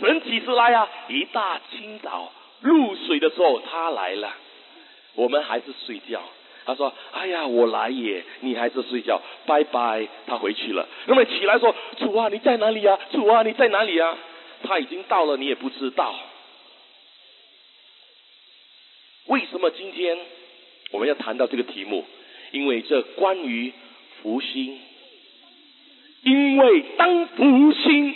[0.00, 0.88] 神几时来啊？
[1.08, 4.34] 一大清早入水的时候，他来了。
[5.14, 6.22] 我们还是睡觉。
[6.64, 10.86] 他说：“哎呀，我来也，你还是睡觉，拜拜。”他回去了。
[11.06, 12.98] 那么起来说：“主啊，你在哪里呀？
[13.10, 14.16] 主啊，你在哪里呀？”
[14.62, 16.14] 他已经到了，你也不知道。
[19.26, 20.18] 为什么今天
[20.90, 22.04] 我们要谈到这个题目？
[22.50, 23.72] 因为这关于
[24.20, 24.78] 福星。
[26.22, 28.14] 因为当福星。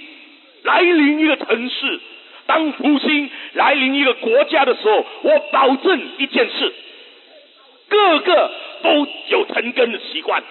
[0.62, 2.01] 来临一个城市，
[2.46, 6.72] 当复兴来临一个国家的时候，我保证一件事：
[7.88, 8.51] 个个
[8.83, 10.42] 都有成根的习惯。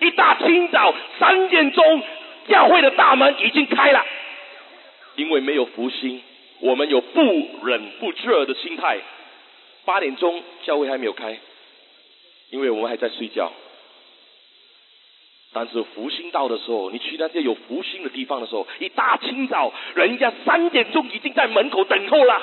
[0.00, 2.02] 一大清早三点钟，
[2.48, 4.04] 教会的大门已经开了，
[5.16, 6.20] 因为没有福星，
[6.60, 7.20] 我们有不
[7.64, 8.98] 忍不热的心态。
[9.84, 11.38] 八点钟教会还没有开，
[12.50, 13.52] 因为我们还在睡觉。
[15.54, 22.42] 但是福星到的时候，你去那些有福星的地方的时候，一大清早，人家三点钟已经在门口等候了。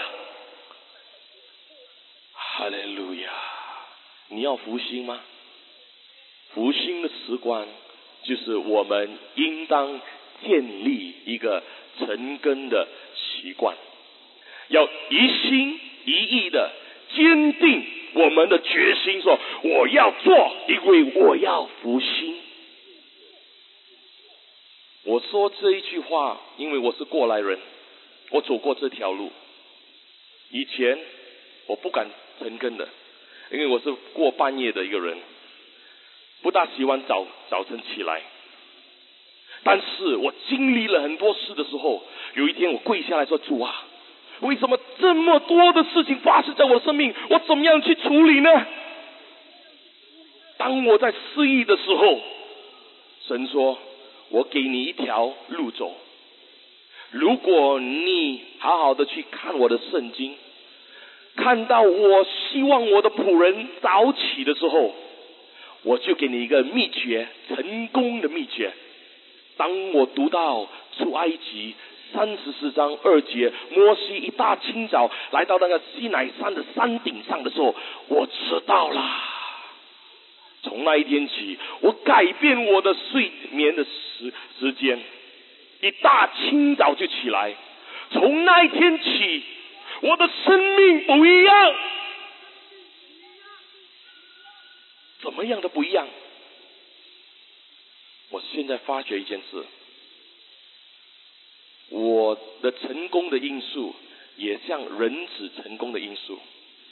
[2.34, 3.30] 哈利路亚！
[4.28, 5.20] 你要福星吗？
[6.54, 7.66] 福星的时光，
[8.24, 10.00] 就是我们应当
[10.46, 11.64] 建立一个
[11.98, 13.76] 成根的习惯，
[14.68, 16.72] 要一心一意的
[17.16, 22.36] 坚定我们的决心，说我要做，因为我要福星。
[25.10, 27.58] 我说这一句话，因为我是过来人，
[28.30, 29.32] 我走过这条路。
[30.52, 31.00] 以前
[31.66, 32.88] 我不敢成根的，
[33.50, 35.18] 因为我是过半夜的一个人，
[36.44, 38.22] 不大喜欢早早晨起来。
[39.64, 42.04] 但是我经历了很多事的时候，
[42.36, 43.84] 有一天我跪下来说：“主啊，
[44.42, 47.16] 为什么这么多的事情发生在我的生命？
[47.32, 48.68] 我怎么样去处理呢？”
[50.58, 52.22] 当我在失意的时候，
[53.28, 53.80] 神说。
[54.30, 55.96] 我给你一条路走。
[57.12, 60.36] 如果你好好的去看我的圣经，
[61.36, 64.94] 看到我希望我的仆人早起的时候，
[65.84, 68.72] 我就给你一个秘诀，成功的秘诀。
[69.58, 71.74] 当我读到出埃及
[72.14, 77.74] 三十四章二节，摩西一大清早来到那个西乃山的山顶上的时候，
[78.08, 79.39] 我知道了。
[80.70, 85.00] 从那一天起，我改变我的睡眠的时时间，
[85.82, 87.56] 一大清早就起来。
[88.12, 89.44] 从那一天起，
[90.02, 91.76] 我的生命不一样。
[95.22, 96.08] 怎么样的不一样？
[98.30, 99.66] 我现在发觉一件事：
[101.90, 103.96] 我的成功的因素
[104.38, 106.40] 也像人子成功的因素，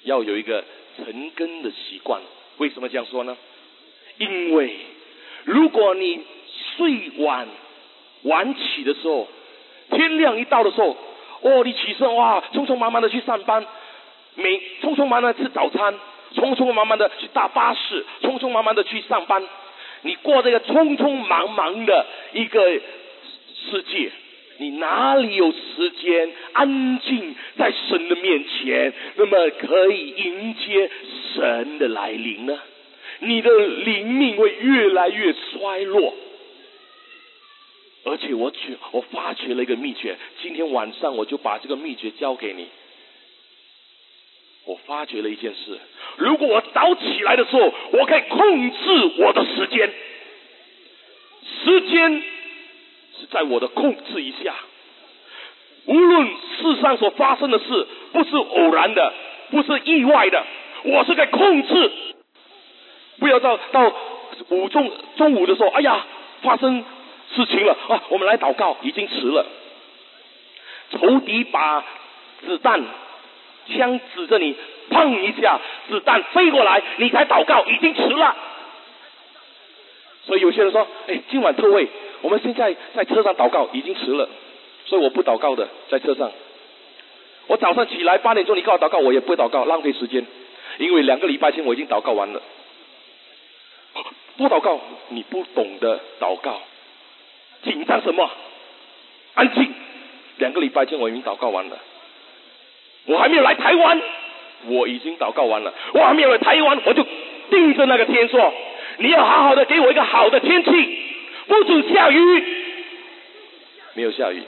[0.04, 2.20] 要有一个成根的习惯。
[2.58, 3.38] 为什么这样说呢？
[4.18, 4.76] 因为
[5.46, 6.22] 如果你
[6.76, 7.48] 睡晚
[8.24, 9.28] 晚起的时候，
[9.92, 10.96] 天亮一到的时候，
[11.42, 13.66] 哦，你起身哇，匆匆忙忙的去上班，
[14.36, 15.94] 每匆匆忙忙吃早餐，
[16.36, 19.44] 匆匆忙忙的去搭巴士，匆匆忙忙的去上班，
[20.02, 22.62] 你过这个匆匆忙忙的一个
[23.70, 24.12] 世界，
[24.58, 30.90] 你哪里有时间安静在神的面前，那么可以迎接
[31.34, 32.58] 神的来临呢？
[33.20, 36.14] 你的灵命会越来越衰落。
[38.06, 38.58] 而且我觉
[38.92, 42.68] 我发觉了一个秘诀，今天晚上我就把这个秘诀交给你。
[44.66, 45.80] 我发觉了一件事：
[46.18, 48.76] 如果我早起来的时候，我可以控制
[49.20, 49.94] 我的时间，
[51.64, 52.24] 时间
[53.20, 54.56] 是在我的控制一下。
[55.86, 59.14] 无论世上所发生的事，不是偶然的，
[59.52, 60.46] 不是意外的，
[60.84, 61.92] 我是在控制。
[63.20, 63.94] 不要到到
[64.50, 66.06] 午中中午的时候，哎呀，
[66.42, 66.84] 发生。
[67.36, 68.04] 事情了啊！
[68.08, 69.46] 我们来祷告，已经迟了。
[70.92, 71.84] 仇敌把
[72.46, 72.82] 子弹
[73.68, 74.56] 枪指着你，
[74.90, 78.34] 砰一下，子弹飞过来，你才祷告，已经迟了。
[80.26, 81.90] 所以有些人说：“哎，今晚特会，
[82.22, 84.30] 我们现在在车上祷告，已经迟了。”
[84.88, 86.32] 所以我不祷告的，在车上。
[87.48, 90.26] 我早上起来八点钟，你告我祷告，我也不祷告，浪费时间。
[90.78, 92.42] 因为两个礼拜前我已经祷告完了。
[94.38, 96.62] 不祷告，你不懂得祷告。
[97.64, 98.30] 紧张什么？
[99.34, 99.74] 安静。
[100.38, 101.78] 两个礼拜前我已经祷告完了。
[103.06, 104.02] 我还没有来台湾，
[104.68, 105.74] 我已经祷告完了。
[105.94, 107.04] 我还没有来台湾，我就
[107.50, 108.54] 盯着那个天说
[109.00, 111.00] ：“你要好好的给我一个好的天气，
[111.48, 112.44] 不准下雨。”
[113.96, 114.44] 没有下雨。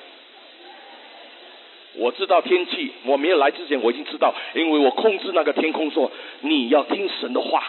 [1.95, 7.63] 我知道天气，我没有来之前我已经知道，因为我控制那个天空说：“你要听神的话。”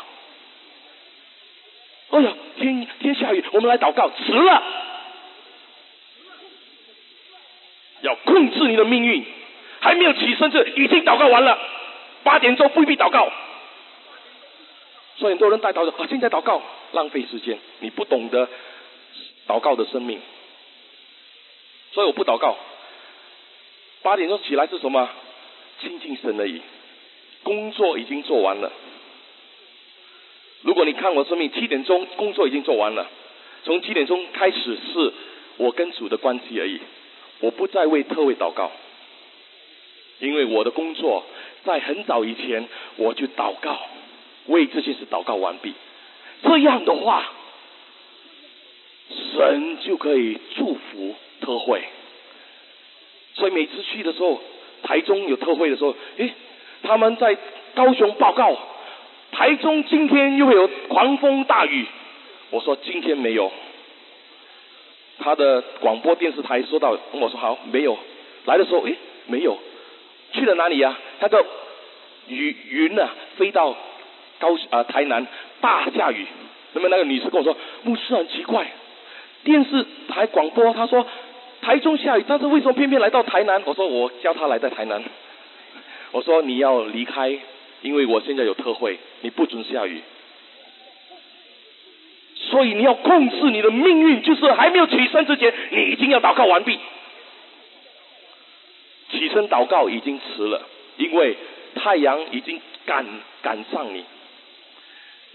[2.10, 4.62] 哎呀，天天下雨，我们来祷告，迟了。
[8.02, 9.24] 要控制你的命运，
[9.80, 11.58] 还没有起身就已经祷告完了。
[12.22, 13.30] 八点钟不必祷告，
[15.18, 18.48] 所以很多人带祷告啊，现在祷告浪费时间，你不懂得
[19.46, 20.20] 祷告的生命，
[21.92, 22.56] 所以我不祷告。
[24.02, 25.08] 八点钟起来是什么？
[25.80, 26.60] 亲近神而已，
[27.42, 28.72] 工作已经做完了。
[30.62, 33.08] 如果你看我生命，七点钟工作已经做完了，
[33.64, 35.12] 从七点钟开始是
[35.56, 36.80] 我跟主的关系而已。
[37.40, 38.70] 我不再为特位祷告，
[40.18, 41.24] 因为我的工作
[41.64, 43.78] 在很早以前我就祷告，
[44.46, 45.72] 为这件事祷告完毕。
[46.42, 47.32] 这样的话，
[49.08, 51.82] 神就可以祝福特会。
[53.36, 54.42] 所以每次去的时候，
[54.82, 56.34] 台中有特会的时候，诶，
[56.82, 57.38] 他们在
[57.74, 58.58] 高雄报告，
[59.40, 61.86] 台中今天又会有狂风大雨。
[62.50, 63.50] 我说今天没有。
[65.18, 67.96] 他的广播电视台说到，我说好，没有
[68.44, 68.94] 来的时候，诶，
[69.28, 69.56] 没有
[70.32, 70.94] 去了哪里呀？
[71.20, 71.42] 他的
[72.28, 73.74] 雨云呢，飞到
[74.40, 75.26] 高啊台南
[75.62, 76.26] 大下雨。
[76.74, 78.70] 那么那个女士跟我说，牧师很奇怪，
[79.42, 81.06] 电视台广播他说
[81.62, 83.62] 台中下雨，但是为什么偏偏来到台南？
[83.64, 85.02] 我说我叫他来在台南。
[86.12, 87.38] 我说你要离开，
[87.82, 90.00] 因为我现在有特会，你不准下雨。
[92.36, 96.78] 所以你要控制你的命运，就是还没有起身之前，你已经要祷告完毕。
[99.12, 100.66] 起身祷告已经迟了，
[100.96, 101.36] 因为
[101.74, 103.06] 太阳已经赶
[103.42, 104.04] 赶上你。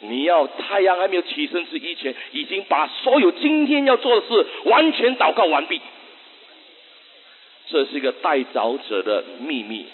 [0.01, 5.79] 你要太阳还没有起身之前，已经把所有今天要做的事完全祷告完毕。
[7.67, 9.85] 这是一个代祷者的秘密。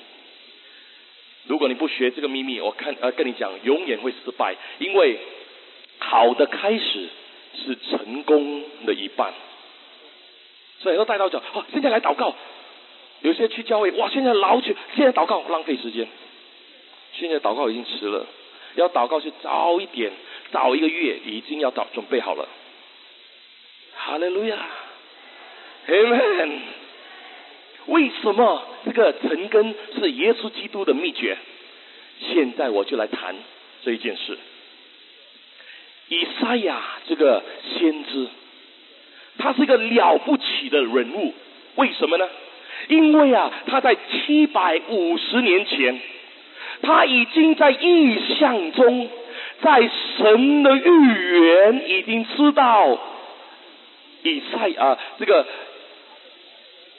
[1.48, 5.20] 如果你不学这个秘密，我看呃跟你讲，永远会失败，因为。
[6.04, 7.10] 好的开始
[7.54, 9.32] 是成功的一半，
[10.80, 12.36] 所以说带到讲，哦，现在来祷告。
[13.22, 16.08] 有些去教会，哇，现在老去，现在祷告浪费时间。
[17.14, 18.26] 现在祷告已经迟了，
[18.74, 20.12] 要祷告是早一点，
[20.52, 22.50] 早一个月已经要祷准备好了。
[23.96, 24.58] 哈利路亚
[25.88, 26.60] ，Amen。
[27.88, 31.38] 为什么这个成根是耶稣基督的秘诀？
[32.20, 33.36] 现在我就来谈
[33.84, 34.38] 这一件事。
[36.10, 38.28] 以赛亚这个先知，
[39.38, 41.34] 他是一个了不起的人物。
[41.76, 42.28] 为什么呢？
[42.90, 46.02] 因为啊，他在七百五十年前，
[46.82, 49.10] 他已经在意象中，
[49.62, 53.00] 在神的预言已经知道
[54.24, 55.48] 以赛啊，这个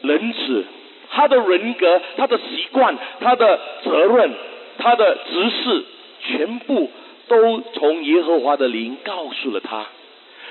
[0.03, 0.65] 仁慈，
[1.11, 4.33] 他的人格、他的习惯、他的责任、
[4.79, 5.85] 他的执事，
[6.21, 6.91] 全部
[7.29, 9.87] 都从耶和华的灵告诉了他。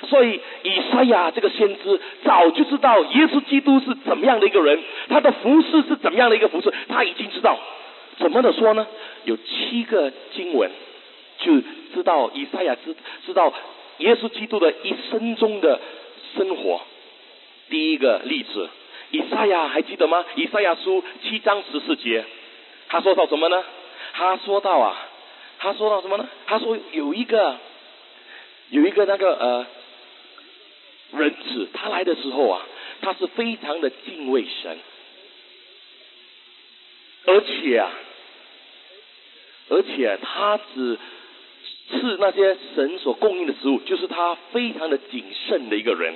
[0.09, 4.79] 所以以赛亚这个先知早就知道耶稣基督是怎么样的一个人，
[5.09, 7.59] 他的服饰是怎么样的一个服饰，他已经知道。
[8.17, 8.87] 怎么的说呢？
[9.25, 10.71] 有七个经文
[11.39, 11.53] 就
[11.93, 12.95] 知道以赛亚知
[13.25, 13.53] 知道
[13.99, 15.79] 耶稣基督的一生中的
[16.35, 16.81] 生活。
[17.69, 18.69] 第一个例子，
[19.11, 20.25] 以赛亚还记得吗？
[20.35, 22.25] 以赛亚书七章十四节，
[22.89, 23.63] 他说到什么呢？
[24.13, 24.97] 他说到啊，
[25.59, 26.27] 他说到什么呢？
[26.47, 27.57] 他说有一个
[28.69, 29.65] 有一个那个呃。
[31.13, 32.65] 人子他来的时候啊，
[33.01, 34.79] 他是非常的敬畏神，
[37.25, 37.91] 而且啊，
[39.67, 40.97] 而且他只
[41.89, 46.15] 吃那些神所供应的食物，就是他非常的谨慎的一个人。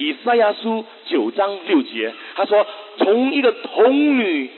[0.00, 4.50] 以赛亚书九章六节，他说：“从一个童女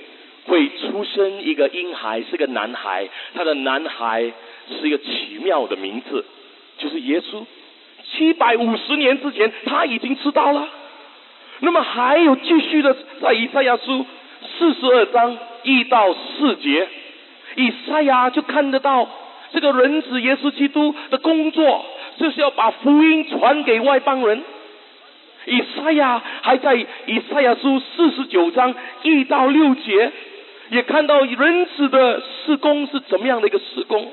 [0.47, 4.23] 会出生一个婴孩，是个男孩，他的男孩
[4.71, 6.25] 是一个奇妙的名字，
[6.79, 7.45] 就是耶稣。”
[8.15, 10.69] 七百五十年之前，他已经知道了。
[11.59, 14.07] 那么还有继续的，在以赛亚书
[14.59, 16.89] 四十二章一到四节，
[17.57, 19.09] 以赛亚就看得到
[19.53, 21.85] 这个人子耶稣基督的工作，
[22.19, 24.41] 就是要把福音传给外邦人。
[25.47, 30.13] 以赛亚还在以赛亚书四十九章一到六节，
[30.71, 34.11] 也看到人子的施工是怎么样的一个施工。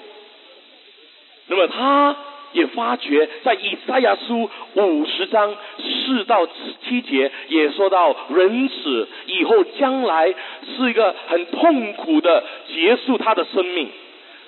[1.47, 2.15] 那么他。
[2.51, 10.34] 也发觉在以赛亚书五十章四到七节，也说到人子以后将来
[10.75, 13.89] 是一个很痛苦的结束他的生命，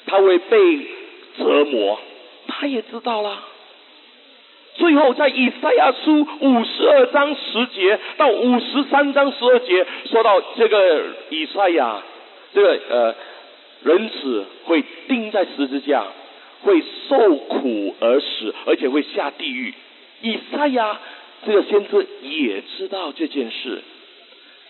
[0.07, 0.79] 他会被
[1.37, 1.99] 折磨，
[2.47, 3.37] 他也知道了。
[4.75, 12.01] 最后在以赛亚书五十二章十节到五十三章十二节，说到这个以赛亚
[12.53, 13.15] 这个呃
[13.83, 16.03] 人死会钉在十字架。
[16.63, 19.73] 会受苦而死，而且会下地狱。
[20.21, 20.99] 以赛亚
[21.43, 23.81] 这个先知也知道这件事。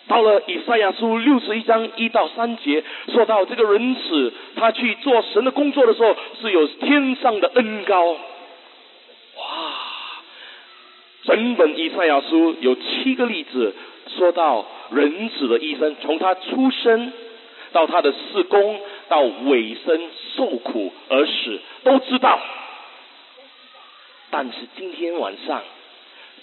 [0.08, 8.16] 到了以赛亚书六十一章一到三节，说到这个人死，他去做神的工作的时候，是有天上的恩高。
[11.24, 13.74] 整本以赛亚书有七个例子，
[14.18, 17.14] 说到人子的一生，从他出生
[17.72, 18.80] 到他的事工。
[19.10, 20.02] 到尾声
[20.38, 22.40] 受苦而死都知道，
[24.30, 25.62] 但是今天晚上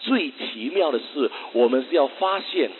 [0.03, 2.71] 最奇妙的是，我们是要发现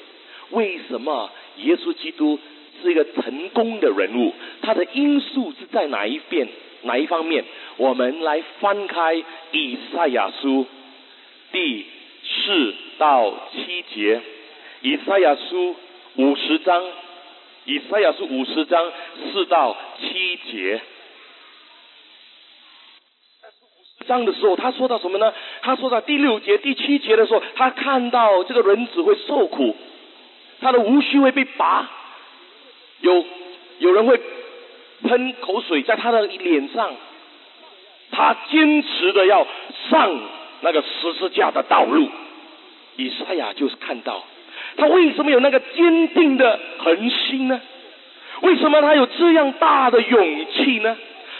[0.51, 2.39] 为什么耶稣基督
[2.83, 6.47] 是一个成功的人物，他的因素是在哪一边
[6.83, 7.47] 哪一方面？
[7.79, 9.15] 我们来翻开
[9.53, 10.67] 以赛亚书
[11.53, 11.87] 第
[12.25, 14.21] 四到七节，
[14.83, 15.77] 以赛亚书
[16.17, 16.85] 五十章。
[17.65, 18.93] 以赛亚书五十章
[19.31, 20.81] 四到七节，
[24.07, 25.35] 章的时候，他说到什么呢？
[25.61, 29.77] 他说到第六节、第七节的时候，他看到这个人子会受苦，
[30.63, 31.91] 他的胡须会被拔，
[33.01, 33.25] 有
[33.81, 34.19] 有人会
[35.03, 36.97] 喷口水在他的脸上，
[38.11, 39.47] 他坚持的要
[39.91, 40.21] 上
[40.61, 42.09] 那个十字架的道路。
[42.97, 44.25] 以赛亚就是看到。
[44.77, 47.61] 他为什么有那个坚定的恒心呢？
[48.43, 50.97] 为什么他有这样大的勇气呢？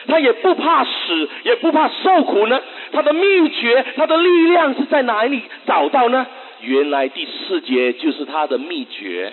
[0.07, 2.61] 他也不怕死，也不怕受苦呢？
[2.93, 6.27] 他的秘诀，他的力量是在哪里找到呢？
[6.63, 9.33] 原来第四节就是他的秘诀。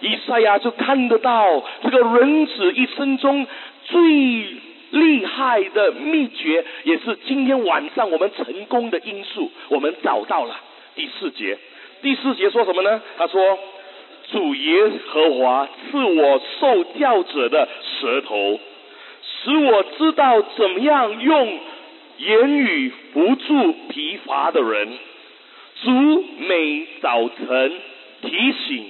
[0.00, 3.46] 以赛亚就看得到这个人子一生中
[3.84, 4.02] 最
[5.00, 9.50] 厉害的秘诀，也是今天晚上我们成功的因素。
[9.68, 10.56] 我们找到了
[10.94, 11.58] 第四节。
[12.02, 13.02] 第四节说什么呢？
[13.16, 13.58] 他说
[14.32, 17.68] ：“主耶和华赐我受教者的
[18.00, 18.60] 舌头，
[19.22, 21.58] 使我知道怎么样用
[22.18, 24.98] 言语扶助疲乏的人。
[25.82, 27.72] 主每早晨
[28.22, 28.86] 提醒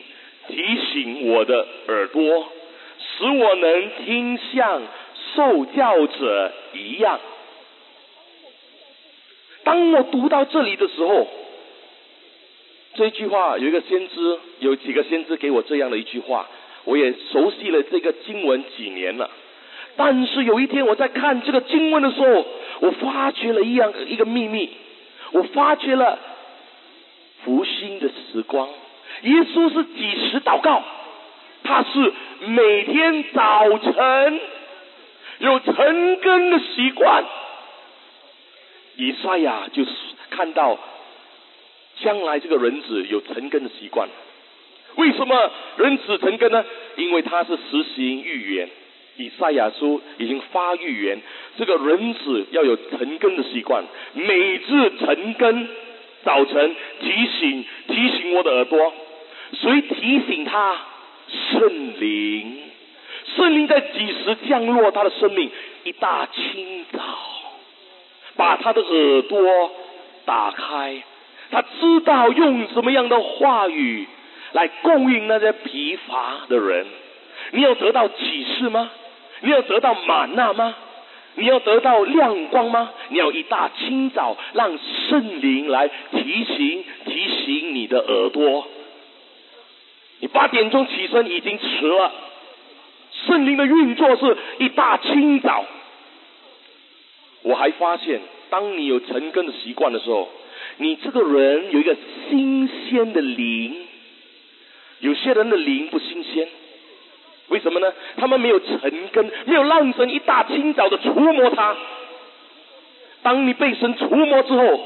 [0.48, 2.52] 提醒我的耳朵，
[2.98, 4.82] 使我能听向
[5.34, 7.18] 受教者一样。
[9.64, 11.26] 当我读到这里的时候。”
[12.98, 16.48] 这句话有一个先知，有几个先知给我这样的一句话，
[16.84, 19.30] 我也熟悉了这个经文几年了。
[19.96, 22.46] 但是有一天我在看这个经文的时候，
[22.80, 24.70] 我发觉了一样一个秘密，
[25.32, 26.18] 我发觉了
[27.44, 28.66] 福星的时光。
[29.24, 30.82] 耶稣是几时祷告？
[31.64, 32.12] 他是
[32.46, 34.40] 每天早晨
[35.38, 37.24] 有成根的习惯。
[38.96, 39.90] 以赛亚就是
[40.30, 40.78] 看到。
[41.98, 44.06] 将来这个人子有成根的习惯，
[44.96, 46.62] 为什么人子成根呢？
[46.96, 48.68] 因为他是实行预言，
[49.16, 51.18] 以赛亚书已经发预言，
[51.56, 53.82] 这个人子要有成根的习惯，
[54.12, 55.68] 每日成根，
[56.22, 58.92] 早晨提醒提醒我的耳朵，
[59.54, 60.78] 谁提醒他？
[61.50, 62.58] 圣灵，
[63.34, 65.50] 圣灵在几时降落他的生命？
[65.84, 67.00] 一大清早，
[68.36, 69.70] 把他的耳朵
[70.24, 71.02] 打开，
[71.50, 74.06] 他知道用什么样的话语
[74.52, 76.86] 来供应那些疲乏的人。
[77.52, 78.90] 你要得到启示吗？
[79.40, 80.74] 你要得到玛纳吗？
[81.34, 82.90] 你要得到亮光吗？
[83.10, 88.66] 你要一大清早让圣灵来提醒提醒你的耳朵。
[90.20, 92.12] 你八点钟起身已经迟了。
[93.26, 95.64] 圣灵的运作是一大清早。
[97.42, 98.20] 我还发现，
[98.50, 100.28] 当你有成根的习惯的时候，
[100.78, 101.96] 你这个人有一个
[102.28, 103.74] 新鲜的灵。
[105.00, 106.48] 有些人的灵不新鲜，
[107.48, 107.92] 为什么呢？
[108.16, 108.80] 他们没有成
[109.12, 111.76] 根，没有让神一大清早的触摸他。
[113.22, 114.80] 当你被神触摸之后，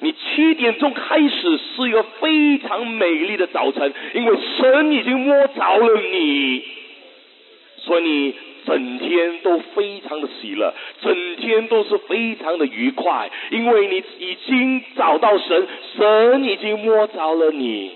[0.00, 6.64] 你七点钟开始是一个非常美丽的早晨，因为神已经摸着了你，
[7.88, 8.34] 说你。
[8.66, 15.66] 整天都非常的喜乐，整天都是非常的愉快，因为你已经找到神，
[15.96, 17.92] 神已经摸着了你。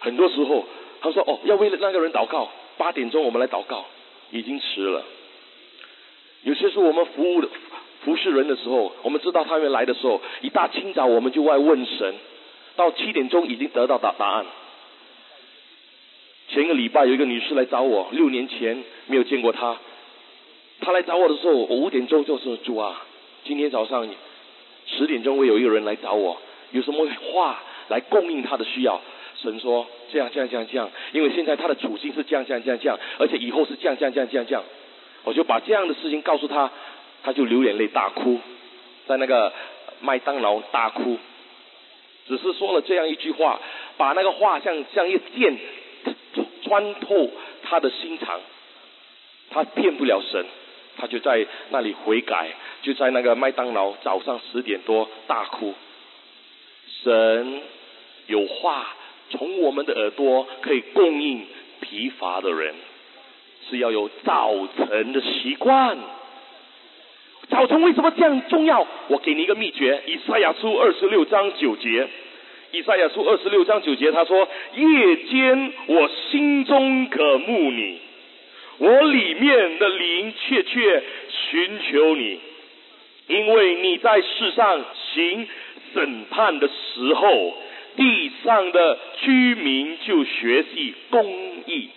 [0.00, 0.66] 很多时候，
[1.00, 3.86] 他说：“哦，要为了那个人祷告，八点钟我们来祷告，
[4.30, 5.02] 已经迟了。”
[6.44, 7.48] 有些时候我们服务的
[8.04, 12.14] 服侍人的时候，我们知道他们来的时候，一大清早我们就外问神，
[12.76, 14.44] 到七点钟已经得到答答案。
[16.54, 19.76] 前一个礼拜有一个女士来找我，六年前没有见过她。
[20.80, 23.02] 她来找我的时候，我五点钟就说：“主啊，
[23.42, 24.08] 今天早上
[24.86, 26.40] 十点钟会有一个人来找我，
[26.70, 29.00] 有什么话来供应她的需要？”
[29.42, 34.62] 神说：“这样这样这样这样，因为现在她的处境是这样这样这样这样，而且以后是这样这样这样这样这样。”
[35.24, 36.70] 我就把这样的事情告诉她，
[37.24, 38.38] 她就流眼泪大哭，
[39.08, 39.52] 在那个
[40.00, 41.18] 麦当劳大哭，
[42.28, 43.60] 只是说了这样一句话，
[43.96, 45.58] 把那个话像像一剑。
[46.74, 47.30] 穿透
[47.62, 48.40] 他的心肠，
[49.50, 50.44] 他骗不了神，
[50.96, 52.50] 他就在那里悔改，
[52.82, 55.72] 就在那个麦当劳早上十点多大哭。
[57.04, 57.62] 神
[58.26, 58.88] 有话
[59.30, 61.46] 从我们的耳朵可以供应
[61.80, 62.74] 疲乏的人，
[63.70, 65.96] 是要有早晨的习惯。
[67.50, 68.84] 早晨为什么这样重要？
[69.06, 72.08] 我给你一个秘诀：以赛亚书二十六章九节。
[72.74, 78.00] 以赛亚书二十六章九节，他说：“夜间我心中渴慕你，
[78.78, 82.40] 我里面的灵切切寻求你，
[83.28, 85.46] 因为你在世上行
[85.94, 87.54] 审判的时候，
[87.94, 91.32] 地上的居民就学习公
[91.66, 91.90] 义。”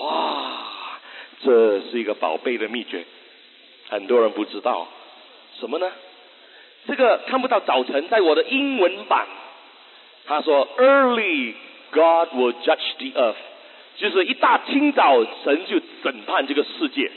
[0.00, 0.98] 哇，
[1.44, 3.04] 这是一个宝贝的秘诀，
[3.90, 4.88] 很多人不知道
[5.58, 5.92] 什么呢？
[6.86, 9.26] 这个看不到早晨，在我的英文版。
[10.26, 11.54] 他说：“Early
[11.90, 13.34] God will judge the earth，
[13.96, 17.10] 就是一大清早，神就审判这个世界。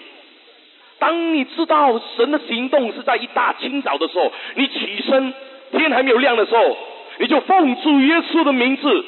[0.98, 5.34] 当你知道神的行动是在一大清早的时候，你起身，
[5.72, 6.78] 天还没有亮的时候，
[7.20, 9.06] 你就奉主耶稣的名字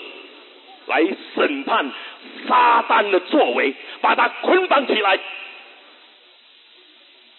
[0.87, 1.03] 来
[1.35, 1.91] 审判
[2.47, 5.19] 撒旦的作为，把他捆绑起来。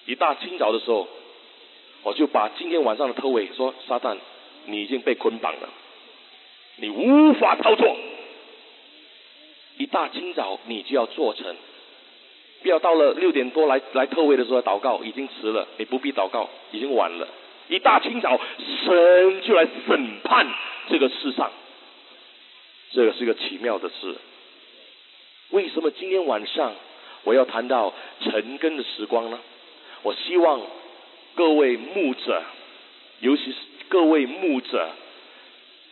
[0.07, 1.07] 一大清早的时候，
[2.03, 4.17] 我就把今天晚上的特委说：撒旦，
[4.65, 5.69] 你已经被捆绑了。”
[6.79, 7.97] 你无法操作，
[9.79, 11.57] 一大清早你就要做成，
[12.63, 17.29] 不要到了六点多来来特位的时候祷告，已经迟了，你不必祷告，已经晚了。
[17.69, 20.47] 一大清早，神就来审判
[20.91, 21.51] 这个世上，
[22.93, 24.15] 这个是一个奇妙的事。
[25.51, 26.75] 为什么今天晚上
[27.25, 29.41] 我要谈到晨更的时光呢？
[30.03, 30.61] 我希望
[31.35, 32.43] 各位牧者，
[33.21, 33.57] 尤其是
[33.89, 34.91] 各位牧者。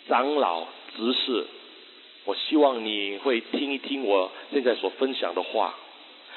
[0.08, 0.64] 长老、
[0.96, 1.46] 执事，
[2.24, 5.74] 我希望你会听一听我现在所分享的话。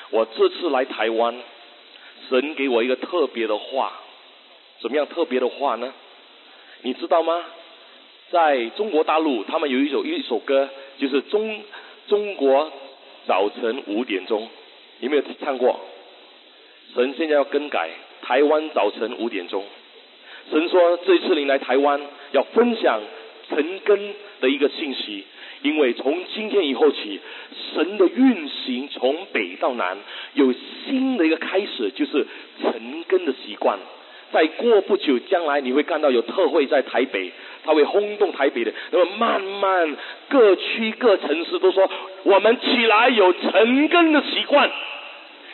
[0.09, 1.35] 我这次来台湾，
[2.29, 3.91] 神给我一个特别的话，
[4.79, 5.93] 怎么样特别的话呢？
[6.81, 7.43] 你知道吗？
[8.31, 11.61] 在中国大陆，他们有一首一首歌，就是中
[12.07, 12.71] 中国
[13.25, 14.47] 早晨五点钟，
[15.01, 15.79] 有没有唱过？
[16.95, 17.89] 神现在要更改，
[18.21, 19.65] 台湾早晨五点钟。
[20.49, 21.99] 神说，这次你来台湾，
[22.31, 23.01] 要分享。
[23.49, 25.23] 成根的一个信息，
[25.61, 27.19] 因为从今天以后起，
[27.73, 29.97] 神的运行从北到南
[30.33, 30.53] 有
[30.85, 32.25] 新的一个开始，就是
[32.61, 33.77] 成根的习惯。
[34.29, 37.31] 再过不久将来你会看到有特会在台北，
[37.63, 38.73] 它会轰动台北的。
[38.91, 39.95] 那么慢慢
[40.27, 41.89] 各区各城市都说，
[42.23, 44.69] 我们起来有成根的习惯。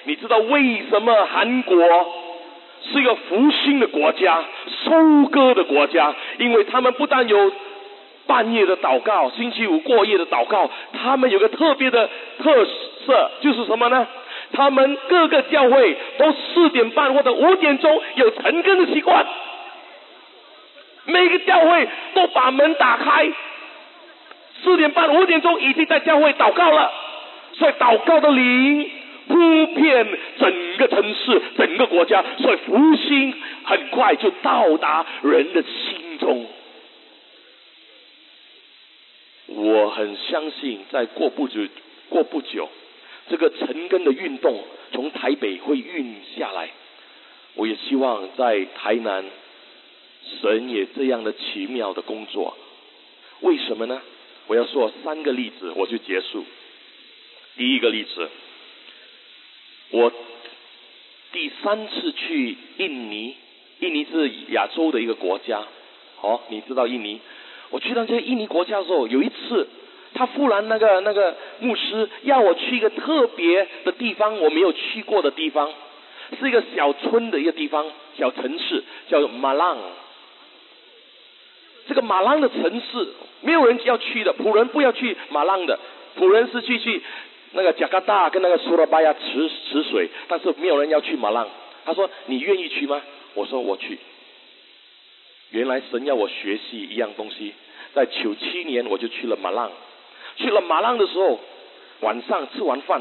[0.06, 1.78] 你知道为什么韩国
[2.92, 4.44] 是一个复兴的国家、
[4.84, 6.16] 收割的国家？
[6.40, 7.52] 因为他们不但有
[8.34, 12.10] 半夜的祷告，星期五过夜的祷告，他们有个特别的
[12.42, 12.66] 特
[13.06, 14.08] 色，就是什么呢？
[14.54, 19.24] 他们各个教会都四点半或者五点钟有晨更的习惯，
[21.06, 23.32] 每个教会都把门打开，
[24.64, 26.92] 四点半五点钟已经在教会祷告了，
[27.54, 28.90] 所以祷告的灵
[29.28, 30.08] 铺遍
[30.40, 33.32] 整个城市、整个国家，所以福星
[33.64, 36.48] 很快就到达人的心中。
[39.56, 41.62] 我很相信，在过不久，
[42.10, 42.70] 过不久。
[43.30, 46.72] 这个陈根的运动从台北会运下来，
[47.56, 49.24] 我也希望在台南，
[50.42, 52.58] 神也这样的奇妙的工作。
[53.42, 54.02] 为什么呢？
[54.48, 56.44] 我要说三个例子，我就结束。
[57.56, 58.30] 第一个例子，
[59.92, 60.12] 我
[61.32, 63.36] 第三次去印尼，
[63.80, 65.64] 印尼是亚洲的一个国家，
[66.22, 67.22] 哦，你知道印尼？
[67.74, 69.68] 我去到这个印尼国家的时候，有一次。
[70.16, 75.72] 他忽然那个那个牧师要我去一个特别的地方，我没有去过的地方，
[76.40, 77.84] 是一个小村的一个地方，
[78.16, 79.76] 小城市叫马浪。
[81.88, 83.08] 这个马浪的城市
[83.42, 85.80] 没有人要去的，普人不要去马浪的，
[86.14, 87.02] 普人是去去
[87.54, 91.48] 那个加拿大跟那个苏拉巴亚池池水，但是没有人要去马浪。
[91.86, 93.02] 他说你愿意去吗？
[93.34, 93.98] 我说我去。
[95.54, 97.54] 原来神要我学习一样东西，
[97.94, 99.72] 在九七年我就去了马浪。
[100.36, 101.40] 去了马浪的时候，
[102.00, 103.00] 晚上吃完饭，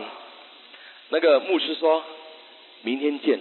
[1.09, 2.05] 那个牧师说
[2.85, 3.41] ：“明天见。”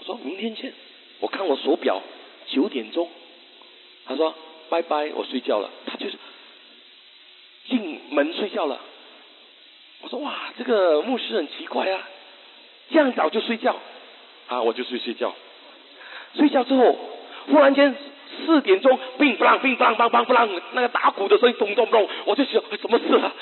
[0.00, 0.74] 我说：“明天见。”
[1.20, 2.02] 我看我手表，
[2.48, 3.08] 九点钟。
[4.04, 4.34] 他说
[4.68, 6.18] ：“拜拜，我睡觉了。”他就是
[7.70, 8.78] 进门睡觉了。
[10.02, 12.06] 我说：“哇，这个牧师很奇怪啊，
[12.90, 13.76] 这样早就睡觉。”
[14.48, 15.34] 啊，我就去睡觉。
[16.34, 16.98] 睡觉之后，
[17.46, 17.96] 忽然间。
[18.46, 23.32] 四点钟，乒乓乒乓乓乓乓，那个打鼓的声音咚咚咚，我就想什么事啊？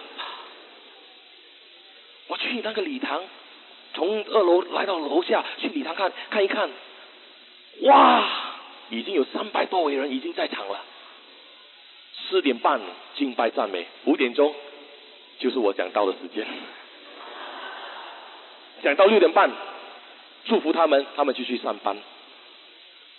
[2.28, 3.22] 我去那个礼堂，
[3.94, 6.68] 从二楼来到楼下去礼堂看看一看，
[7.82, 8.28] 哇，
[8.90, 10.80] 已经有三百多位人已经在场了。
[12.28, 12.80] 四点半
[13.16, 14.54] 敬拜赞美，五点钟
[15.38, 16.46] 就是我讲到的时间，
[18.82, 19.50] 讲到六点半，
[20.44, 21.96] 祝福他们，他们就去上班。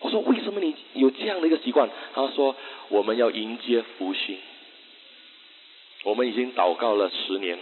[0.01, 2.55] 我说：“为什么你有这样的一个习惯？”他说
[2.89, 4.37] ：“我们要迎接福星。
[6.03, 7.57] 我们已经祷告了十年，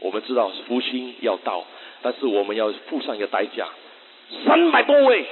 [0.00, 1.64] 我们知道福星要到，
[2.02, 3.68] 但是我们要付上一个代价。
[4.44, 5.24] 三百多位，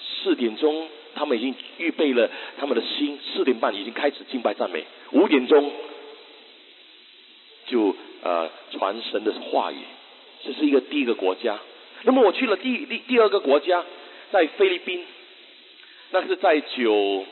[0.00, 5.72] 四点钟他们已经预备了他们的心，四点半已经开始敬拜赞美，五点钟
[7.66, 9.78] 就呃传神的话语。
[10.44, 11.58] 这是一个第一个国家。
[12.02, 13.82] 那么我去了第第第二个国家，
[14.30, 15.04] 在菲律宾。”
[16.10, 17.24] 那是在九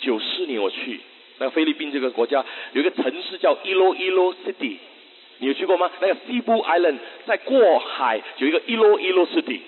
[0.00, 1.00] 九四年我去，
[1.38, 4.76] 那个菲律宾这个国家有一个城市叫 Iloilo City，
[5.38, 5.90] 你有去过吗？
[6.00, 9.60] 那个 Cebu Island 在过海有一个 Iloilo City，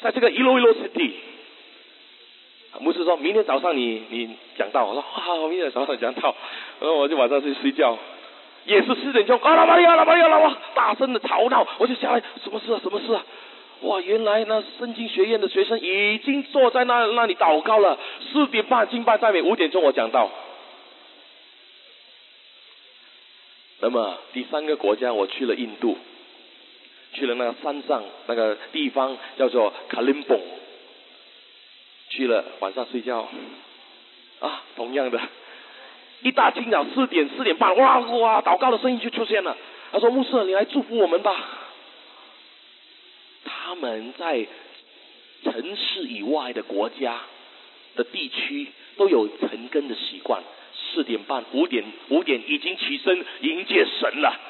[0.00, 1.10] 在这个 Iloilo City，
[2.80, 6.34] 牧师说明天早上你你讲到，我说好，明天早上讲到，
[6.80, 7.98] 然后我就晚上去睡觉，
[8.64, 13.24] 也是四点钟，啊老妈呀老妈呀老妈，大声的吵闹，我就下来，什么事啊什么事啊？
[13.82, 14.00] 哇！
[14.00, 17.98] 原来那圣经学院的学生已经坐在那那里祷告了。
[18.32, 20.30] 四点半敬拜赞美，五点钟我讲到。
[23.80, 25.98] 那么第三个国家我去了印度，
[27.12, 30.38] 去了那个山上那个地方叫做卡林邦，
[32.08, 33.28] 去了晚上睡觉。
[34.40, 35.20] 啊，同样的，
[36.22, 39.56] 一大清早四点四点半，哇哇，祷告的声音就出现了。
[39.92, 41.34] 他说：“牧师，你来祝福我们吧。”
[43.80, 44.46] 们在
[45.44, 47.20] 城市以外的国家
[47.94, 48.66] 的地区
[48.96, 50.42] 都有晨更的习惯，
[50.74, 54.40] 四点半、五点、五点已经起身迎接神了。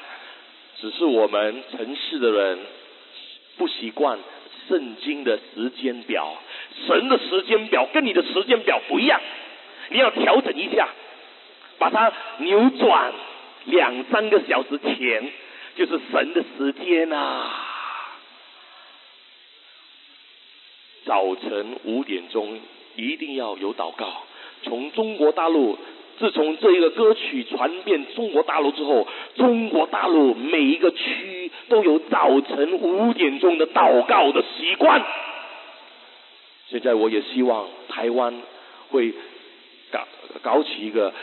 [0.80, 2.58] 只是我们城市的人
[3.56, 4.18] 不习惯
[4.68, 6.36] 圣经的时间表，
[6.86, 9.20] 神的时间表跟你的时间表不一样，
[9.90, 10.88] 你要调整一下，
[11.78, 13.12] 把它扭转
[13.64, 15.32] 两三个小时前，
[15.76, 17.65] 就是神的时间啊。
[21.06, 22.58] 早晨五点钟
[22.96, 24.24] 一定要有祷告。
[24.64, 25.78] 从中国大陆，
[26.18, 35.06] 自从这一个歌曲传遍中国大陆之后，中国大陆每一个区都有早晨五点钟的祷告的习惯。
[36.68, 38.34] 现在我也希望台湾
[38.90, 39.14] 会
[39.92, 40.08] 搞
[40.42, 41.14] 搞起一个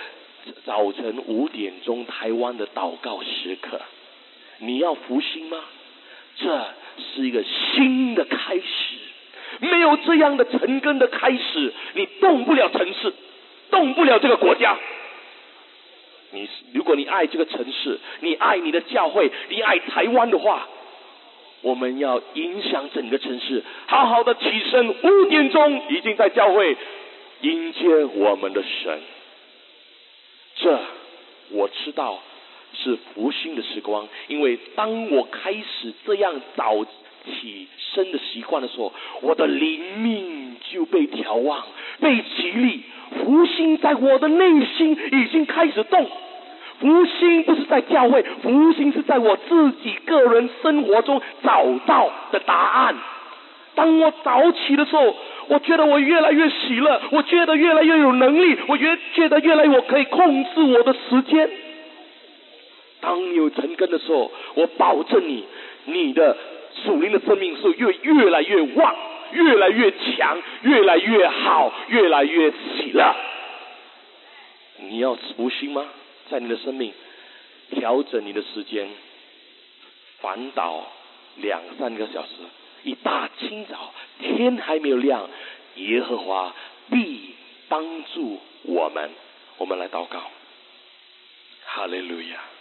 [0.64, 3.82] 早晨五点钟台湾的祷告时刻。
[4.60, 5.58] 你要复兴吗？
[6.38, 6.66] 这
[6.98, 8.64] 是一个新的开始。
[9.60, 13.14] 没有这样的成根的开始，你动不了城市，
[13.72, 14.78] 动不了这个国家。
[16.32, 20.68] 你如果你爱这个城市，你爱你的教会，你爱台湾的话，
[21.62, 24.42] 我们要影响整个城市，好好的起
[24.72, 24.90] 身。
[24.90, 26.76] 五点钟已经在教会
[27.42, 29.00] 迎接我们的神。
[30.56, 30.80] 这
[31.52, 32.20] 我知道
[32.74, 36.84] 是福星的时光，因为当我开始这样早
[37.26, 41.64] 起身的习惯的时候，我的灵命就被调旺，
[42.00, 42.82] 被激励。
[43.20, 46.08] 福星在我的内心已经开始动。
[46.80, 52.96] 福星不是在教会，福星是在我自己个人生活中找到的答案。
[53.76, 55.16] 当我早起的时候，
[55.48, 61.50] 我觉得我越来越喜乐，我觉得越来越有能力，我越觉得越来越我可以控制我的时间。
[63.02, 65.46] 当你有成根的时候，我保证你，
[65.86, 66.38] 你的
[66.86, 68.96] 属灵的生命是越越来越旺，
[69.32, 73.16] 越来越强，越来越好，越来越喜乐。
[74.78, 75.86] 你要福星吗？
[76.30, 76.94] 在你的生命
[77.72, 78.88] 调整你的时间，
[80.20, 80.88] 反倒
[81.38, 82.30] 两三个小时，
[82.84, 85.30] 一大清早天还没有亮，
[85.76, 86.54] 耶和华
[86.90, 87.36] 必
[87.68, 89.10] 帮助我们。
[89.58, 90.20] 我们来祷告，
[91.66, 92.53] 哈利路亚。